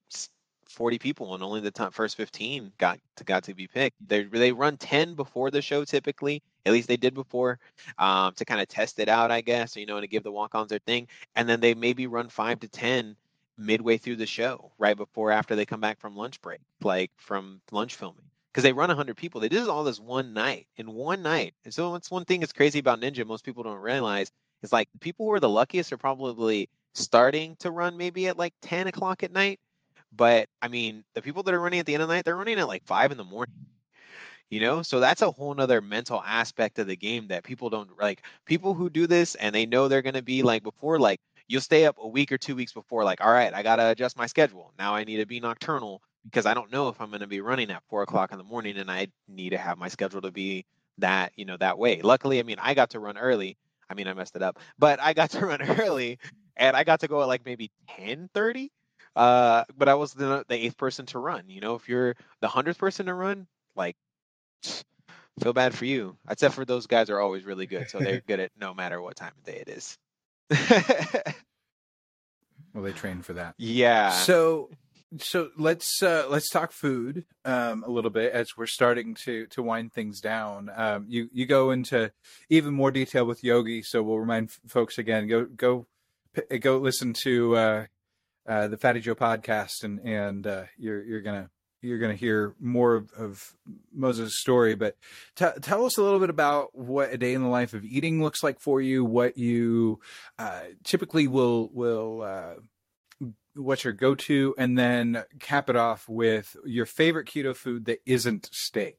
[0.69, 3.95] 40 people and only the top first 15 got to, got to be picked.
[4.07, 7.59] They they run 10 before the show typically, at least they did before,
[7.97, 10.69] um, to kind of test it out, I guess, you know, to give the walk-ons
[10.69, 13.15] their thing, and then they maybe run five to 10
[13.57, 17.61] midway through the show, right before after they come back from lunch break, like from
[17.71, 18.25] lunch filming.
[18.51, 19.41] Because they run 100 people.
[19.41, 21.53] They did all this one night, in one night.
[21.65, 24.31] And so that's one thing that's crazy about Ninja, most people don't realize,
[24.63, 28.53] is like people who are the luckiest are probably starting to run maybe at like
[28.61, 29.59] 10 o'clock at night.
[30.11, 32.37] But I mean, the people that are running at the end of the night, they're
[32.37, 33.53] running at like five in the morning.
[34.49, 37.89] You know, so that's a whole nother mental aspect of the game that people don't
[37.99, 38.21] like.
[38.45, 41.61] People who do this and they know they're going to be like before, like you'll
[41.61, 44.17] stay up a week or two weeks before, like, all right, I got to adjust
[44.17, 44.71] my schedule.
[44.77, 47.41] Now I need to be nocturnal because I don't know if I'm going to be
[47.41, 50.31] running at four o'clock in the morning and I need to have my schedule to
[50.31, 50.65] be
[50.99, 52.01] that, you know, that way.
[52.01, 53.57] Luckily, I mean, I got to run early.
[53.89, 56.19] I mean, I messed it up, but I got to run early
[56.57, 58.69] and I got to go at like maybe 10:30.
[59.15, 61.49] Uh, but I was the the eighth person to run.
[61.49, 63.95] You know, if you're the hundredth person to run, like
[65.41, 66.17] feel bad for you.
[66.29, 69.15] Except for those guys are always really good, so they're good at no matter what
[69.15, 69.97] time of day it is.
[72.73, 73.55] Well, they train for that.
[73.57, 74.09] yeah.
[74.09, 74.69] So,
[75.17, 79.63] so let's uh, let's talk food um, a little bit as we're starting to to
[79.63, 80.69] wind things down.
[80.75, 82.11] Um, you you go into
[82.49, 85.87] even more detail with Yogi, so we'll remind f- folks again go go
[86.59, 87.85] go listen to uh,
[88.47, 91.49] uh, the Fatty Joe podcast, and and uh, you're you're gonna
[91.81, 93.55] you're gonna hear more of, of
[93.93, 94.75] Moses' story.
[94.75, 94.97] But
[95.35, 98.23] t- tell us a little bit about what a day in the life of eating
[98.23, 99.05] looks like for you.
[99.05, 99.99] What you
[100.39, 102.53] uh, typically will will uh,
[103.55, 108.49] what's your go-to and then cap it off with your favorite keto food that isn't
[108.51, 108.97] steak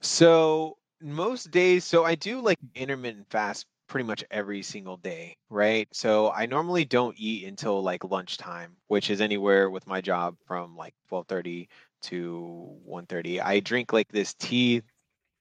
[0.00, 5.88] So most days, so I do like intermittent fast pretty much every single day, right?
[5.92, 10.76] So I normally don't eat until like lunchtime, which is anywhere with my job from
[10.76, 11.68] like 12:30
[12.02, 13.40] to 1:30.
[13.40, 14.82] I drink like this tea,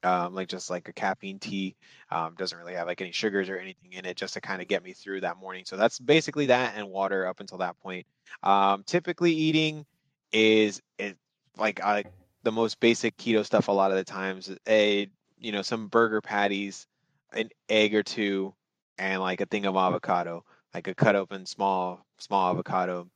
[0.04, 1.76] um, like just like a caffeine tea.
[2.12, 4.68] Um, doesn't really have like any sugars or anything in it, just to kind of
[4.68, 5.64] get me through that morning.
[5.66, 8.08] So that's basically that and water up until that point.
[8.44, 9.86] Um, typically eating
[10.32, 10.82] is
[11.58, 12.06] like I
[12.44, 14.52] the most basic keto stuff a lot of the times.
[14.68, 16.88] A you know some burger patties,
[17.34, 18.54] an egg or two,
[18.98, 23.10] and like a thing of avocado, like a cut open small small avocado.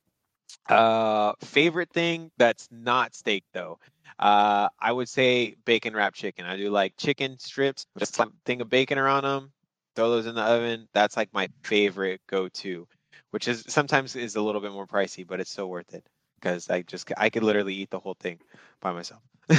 [0.68, 3.80] Uh, favorite thing that's not steak though.
[4.20, 6.46] Uh, I would say bacon wrapped chicken.
[6.46, 9.52] I do like chicken strips, just a thing of bacon around them.
[9.96, 10.88] Throw those in the oven.
[10.94, 12.88] That's like my favorite go-to,
[13.32, 16.06] which is sometimes is a little bit more pricey, but it's still worth it
[16.40, 18.40] because I just I could literally eat the whole thing
[18.80, 19.22] by myself.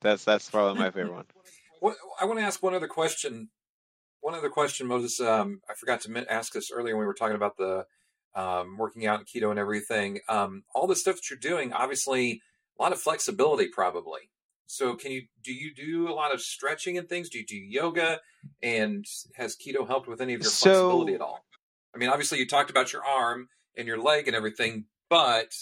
[0.00, 1.26] that's that's probably my favorite one.
[1.80, 3.50] What, I want to ask one other question.
[4.20, 5.20] One other question, Moses.
[5.20, 7.84] Um, I forgot to ask this earlier when we were talking about the
[8.34, 10.20] um, working out and keto and everything.
[10.28, 12.42] Um, all the stuff that you're doing, obviously,
[12.78, 14.30] a lot of flexibility, probably.
[14.66, 17.28] So, can you do you do a lot of stretching and things?
[17.28, 18.20] Do you do yoga?
[18.62, 19.04] And
[19.36, 21.44] has keto helped with any of your So- flexibility at all?
[21.94, 25.52] I mean, obviously, you talked about your arm and your leg and everything, but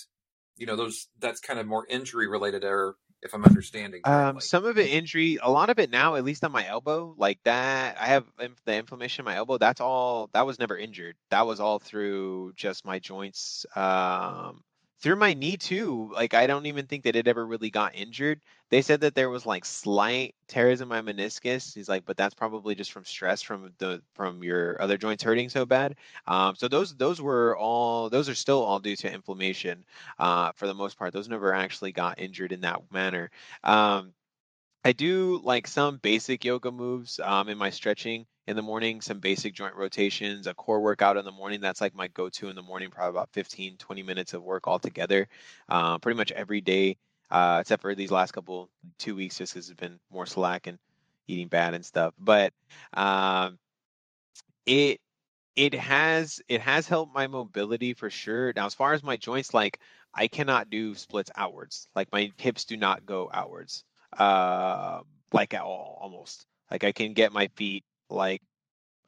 [0.56, 4.02] you know, those that's kind of more injury related, or if I'm understanding.
[4.04, 7.14] Um, some of it injury, a lot of it now, at least on my elbow,
[7.16, 7.96] like that.
[7.98, 8.24] I have
[8.64, 9.58] the inflammation in my elbow.
[9.58, 10.30] That's all.
[10.34, 11.16] That was never injured.
[11.30, 13.66] That was all through just my joints.
[13.74, 14.62] Um,
[15.00, 16.10] through my knee too.
[16.14, 18.40] Like I don't even think that it ever really got injured.
[18.70, 21.74] They said that there was like slight tears in my meniscus.
[21.74, 25.48] He's like, but that's probably just from stress from the from your other joints hurting
[25.50, 25.96] so bad.
[26.26, 29.84] Um, so those those were all those are still all due to inflammation.
[30.18, 33.30] Uh, for the most part, those never actually got injured in that manner.
[33.62, 34.12] Um,
[34.84, 39.18] I do like some basic yoga moves um, in my stretching in the morning, some
[39.18, 41.62] basic joint rotations, a core workout in the morning.
[41.62, 44.68] That's like my go to in the morning, probably about 15, 20 minutes of work
[44.68, 45.28] altogether.
[45.70, 46.98] Uh, pretty much every day,
[47.30, 48.68] uh, except for these last couple,
[48.98, 50.78] two weeks, just because it's been more slack and
[51.28, 52.12] eating bad and stuff.
[52.18, 52.52] But
[52.92, 53.58] um,
[54.66, 55.00] it
[55.56, 58.52] it has it has helped my mobility for sure.
[58.54, 59.80] Now, as far as my joints, like
[60.12, 61.88] I cannot do splits outwards.
[61.94, 63.82] Like my hips do not go outwards
[64.18, 65.00] uh,
[65.32, 66.46] like at all almost.
[66.70, 68.42] Like i can get my feet like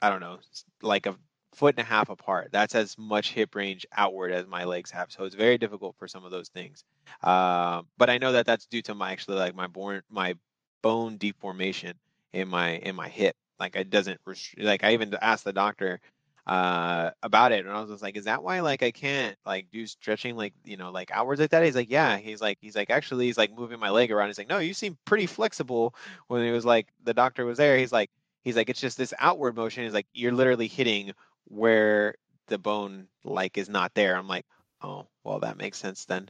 [0.02, 0.38] i don't know
[0.82, 1.16] like a
[1.54, 2.50] foot and a half apart.
[2.52, 6.06] That's as much hip range outward as my legs have so it's very difficult for
[6.08, 6.84] some of those things.
[7.22, 10.34] Um, but i know that that's due to my actually like my born my
[10.82, 11.94] bone deformation
[12.32, 13.36] in my in my hip.
[13.58, 16.00] Like it doesn't rest- like i even asked the doctor
[16.46, 19.66] uh about it and I was just like is that why like I can't like
[19.72, 21.64] do stretching like you know like outwards like that?
[21.64, 22.18] He's like yeah.
[22.18, 24.72] He's like he's like actually he's like moving my leg around he's like no you
[24.72, 25.94] seem pretty flexible.
[26.28, 28.10] When he was like the doctor was there he's like
[28.44, 31.12] he's like it's just this outward motion he's like you're literally hitting
[31.46, 32.14] where
[32.46, 34.16] the bone like is not there.
[34.16, 34.46] I'm like
[34.82, 36.28] oh well that makes sense then.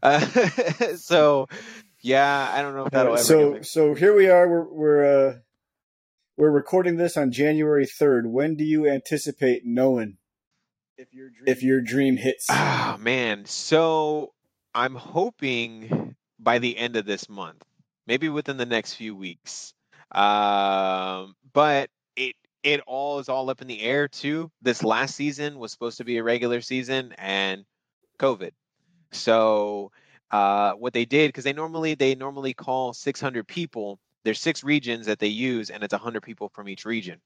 [0.00, 0.20] Uh,
[0.96, 1.48] so
[2.02, 4.48] yeah I don't know if that'll ever so so here we are.
[4.48, 5.38] We're we're uh,
[6.36, 8.26] we're recording this on January third.
[8.26, 10.18] When do you anticipate knowing
[10.98, 12.46] if your dream, if your dream hits?
[12.50, 13.46] Ah, man.
[13.46, 14.34] So
[14.74, 17.62] I'm hoping by the end of this month,
[18.06, 19.72] maybe within the next few weeks.
[20.12, 24.50] Um, but it it all is all up in the air too.
[24.60, 27.64] This last season was supposed to be a regular season and
[28.18, 28.50] COVID.
[29.12, 29.90] So
[30.30, 33.98] uh, what they did because they normally they normally call 600 people.
[34.26, 37.20] There's six regions that they use, and it's 100 people from each region.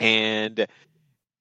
[0.00, 0.66] And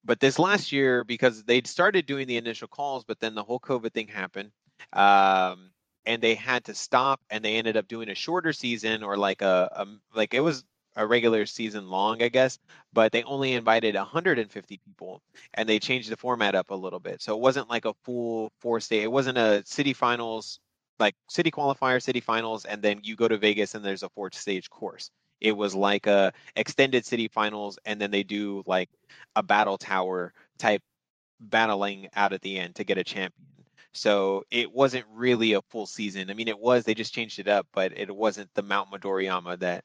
[0.03, 3.59] but this last year because they'd started doing the initial calls but then the whole
[3.59, 4.51] covid thing happened
[4.93, 5.69] um,
[6.05, 9.43] and they had to stop and they ended up doing a shorter season or like
[9.43, 10.63] a, a like it was
[10.95, 12.59] a regular season long, I guess,
[12.91, 15.21] but they only invited 150 people
[15.53, 17.21] and they changed the format up a little bit.
[17.21, 19.03] So it wasn't like a full four state.
[19.03, 20.59] It wasn't a city finals,
[21.01, 24.31] like city qualifier, city finals, and then you go to Vegas and there's a four
[24.31, 25.11] stage course.
[25.41, 28.89] It was like a extended city finals, and then they do like
[29.35, 30.81] a battle tower type
[31.39, 33.47] battling out at the end to get a champion.
[33.93, 36.29] So it wasn't really a full season.
[36.29, 36.85] I mean, it was.
[36.85, 39.83] They just changed it up, but it wasn't the Mount Midoriyama that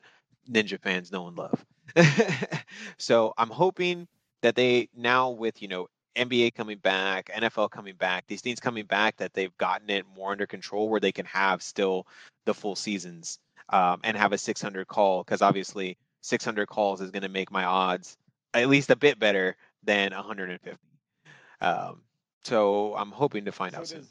[0.48, 1.64] Ninja fans know and love.
[2.98, 4.06] so I'm hoping
[4.42, 8.86] that they now with you know NBA coming back, NFL coming back, these things coming
[8.86, 12.06] back, that they've gotten it more under control where they can have still
[12.44, 13.38] the full seasons
[13.68, 17.64] um, and have a 600 call because obviously 600 calls is going to make my
[17.64, 18.16] odds
[18.54, 20.78] at least a bit better than 150.
[21.60, 22.02] Um,
[22.44, 24.06] so I'm hoping to find So out soon.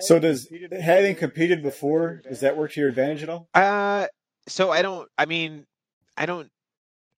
[0.00, 0.48] So does
[0.80, 3.48] having competed before does that work to your advantage at all?
[3.54, 4.06] Uh,
[4.48, 5.08] so I don't.
[5.16, 5.66] I mean,
[6.16, 6.50] I don't.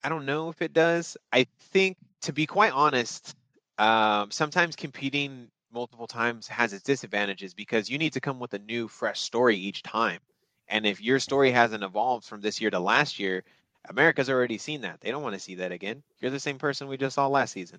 [0.04, 1.16] I don't know if it does.
[1.32, 3.34] I think, to be quite honest,
[3.78, 8.58] um, sometimes competing multiple times has its disadvantages because you need to come with a
[8.58, 10.20] new, fresh story each time.
[10.68, 13.44] And if your story hasn't evolved from this year to last year,
[13.88, 15.00] America's already seen that.
[15.00, 16.02] They don't want to see that again.
[16.18, 17.78] You're the same person we just saw last season.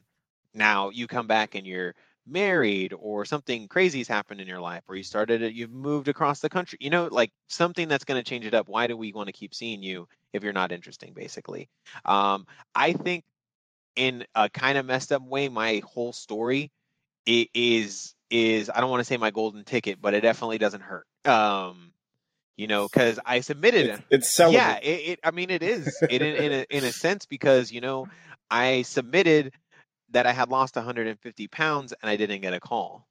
[0.54, 1.96] Now you come back and you're
[2.28, 6.42] married or something crazy's happened in your life or you started it you've moved across
[6.42, 9.14] the country you know like something that's going to change it up why do we
[9.14, 11.70] want to keep seeing you if you're not interesting basically
[12.04, 12.46] um
[12.76, 13.24] i think
[13.98, 16.72] in a kind of messed up way my whole story
[17.26, 20.82] it is is i don't want to say my golden ticket but it definitely doesn't
[20.82, 21.92] hurt um
[22.56, 25.20] you know because i submitted It's, it's yeah, it, it.
[25.24, 28.08] I mean, it is in in in a, in a sense because you know
[28.50, 29.54] I submitted
[30.12, 33.08] that I had lost 150 pounds and I didn't get a call,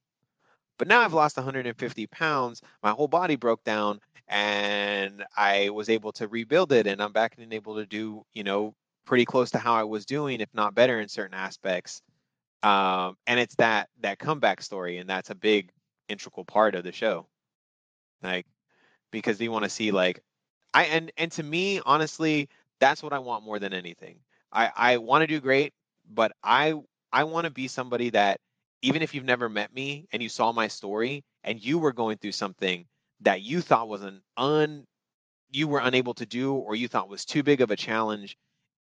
[0.77, 2.61] but now I've lost 150 pounds.
[2.81, 7.35] My whole body broke down and I was able to rebuild it, and I'm back
[7.37, 8.73] and able to do you know
[9.07, 12.01] pretty close to how I was doing, if not better in certain aspects.
[12.63, 15.71] Um, and it's that that comeback story, and that's a big
[16.09, 17.27] integral part of the show.
[18.23, 18.45] Like
[19.11, 20.21] because they want to see like
[20.73, 22.49] I and and to me, honestly,
[22.79, 24.19] that's what I want more than anything.
[24.51, 25.73] I I want to do great,
[26.09, 26.73] but I
[27.11, 28.39] I want to be somebody that
[28.81, 32.17] even if you've never met me and you saw my story and you were going
[32.17, 32.85] through something
[33.21, 34.85] that you thought was an un
[35.51, 38.37] you were unable to do or you thought was too big of a challenge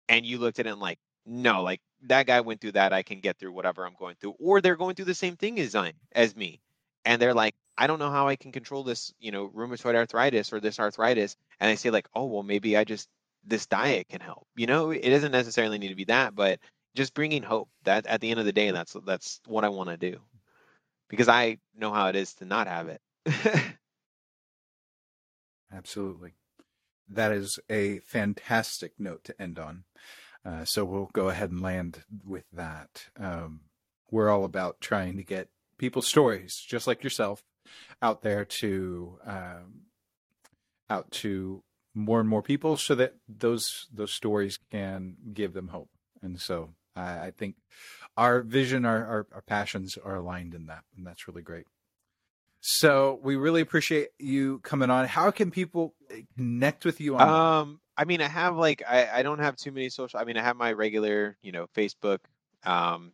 [0.09, 3.01] and you looked at it and like no like that guy went through that i
[3.03, 5.75] can get through whatever i'm going through or they're going through the same thing as
[5.75, 6.59] i as me
[7.05, 10.51] and they're like i don't know how i can control this you know rheumatoid arthritis
[10.51, 13.07] or this arthritis and i say like oh well maybe i just
[13.45, 16.59] this diet can help you know it doesn't necessarily need to be that but
[16.95, 19.89] just bringing hope that at the end of the day that's that's what i want
[19.89, 20.19] to do
[21.09, 23.01] because i know how it is to not have it
[25.73, 26.35] Absolutely.
[27.09, 29.83] That is a fantastic note to end on.
[30.45, 33.07] Uh, so we'll go ahead and land with that.
[33.19, 33.61] Um,
[34.11, 37.43] we're all about trying to get people's stories, just like yourself,
[38.01, 39.81] out there to um,
[40.89, 45.89] out to more and more people, so that those those stories can give them hope.
[46.21, 47.55] And so I, I think
[48.17, 51.65] our vision, our, our our passions are aligned in that, and that's really great.
[52.65, 55.05] So we really appreciate you coming on.
[55.05, 55.93] How can people
[56.37, 57.27] connect with you on?
[57.27, 60.17] Um, I mean, I have like I, I don't have too many social.
[60.17, 62.19] I mean, I have my regular, you know, Facebook,
[62.63, 63.11] um,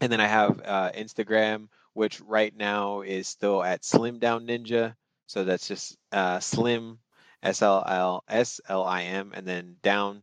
[0.00, 4.94] and then I have uh, Instagram, which right now is still at Slim Down Ninja.
[5.26, 6.98] So that's just uh, Slim,
[7.42, 10.22] S L L S L I M, and then Down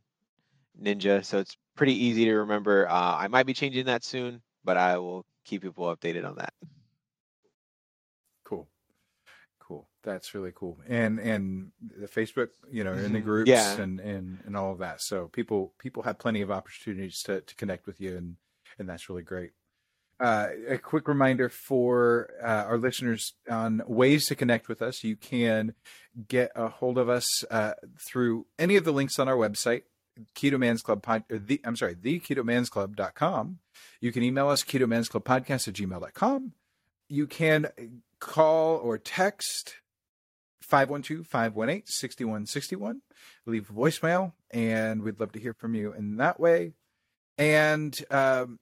[0.81, 1.23] Ninja.
[1.23, 2.89] So it's pretty easy to remember.
[2.89, 6.55] Uh, I might be changing that soon, but I will keep people updated on that.
[9.69, 9.87] Cool.
[10.03, 10.79] That's really cool.
[10.87, 13.23] And and the Facebook, you know, in the Mhm.
[13.23, 13.79] groups Yeah.
[13.79, 14.99] and, and and all of that.
[15.01, 18.35] So people people have plenty of opportunities to, to connect with you and
[18.79, 19.51] and that's really great.
[20.19, 25.01] Uh, a quick reminder for uh, our listeners on ways to connect with us.
[25.03, 25.75] You can
[26.27, 29.83] get a hold of us uh, through any of the links on our website,
[30.35, 33.59] Keto Man's Club pod, the I'm sorry, the ketomansclub.com.
[34.01, 36.53] You can email us ketomansclubpodcast at gmail.com.
[37.07, 37.67] You can
[38.19, 39.75] call or text
[40.69, 42.99] 512-518-6161
[43.45, 46.73] leave a voicemail and we'd love to hear from you in that way.
[47.37, 48.59] And um,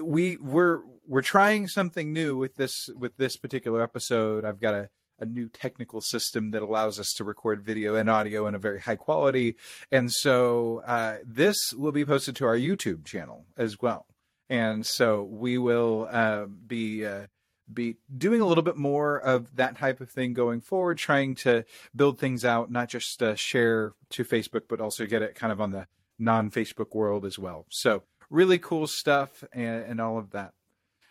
[0.00, 4.44] we we're we're trying something new with this with this particular episode.
[4.44, 4.90] I've got a
[5.20, 8.80] a new technical system that allows us to record video and audio in a very
[8.80, 9.56] high quality.
[9.90, 14.06] And so uh, this will be posted to our youtube channel as well.
[14.48, 17.26] And so we will uh, be uh,
[17.72, 21.64] be doing a little bit more of that type of thing going forward, trying to
[21.94, 25.60] build things out, not just uh, share to Facebook, but also get it kind of
[25.60, 25.86] on the
[26.18, 27.66] non Facebook world as well.
[27.70, 30.52] So, really cool stuff and, and all of that.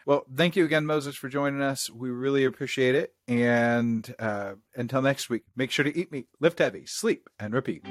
[0.05, 1.89] Well, thank you again, Moses, for joining us.
[1.89, 3.13] We really appreciate it.
[3.27, 7.83] And uh, until next week, make sure to eat meat, lift heavy, sleep, and repeat.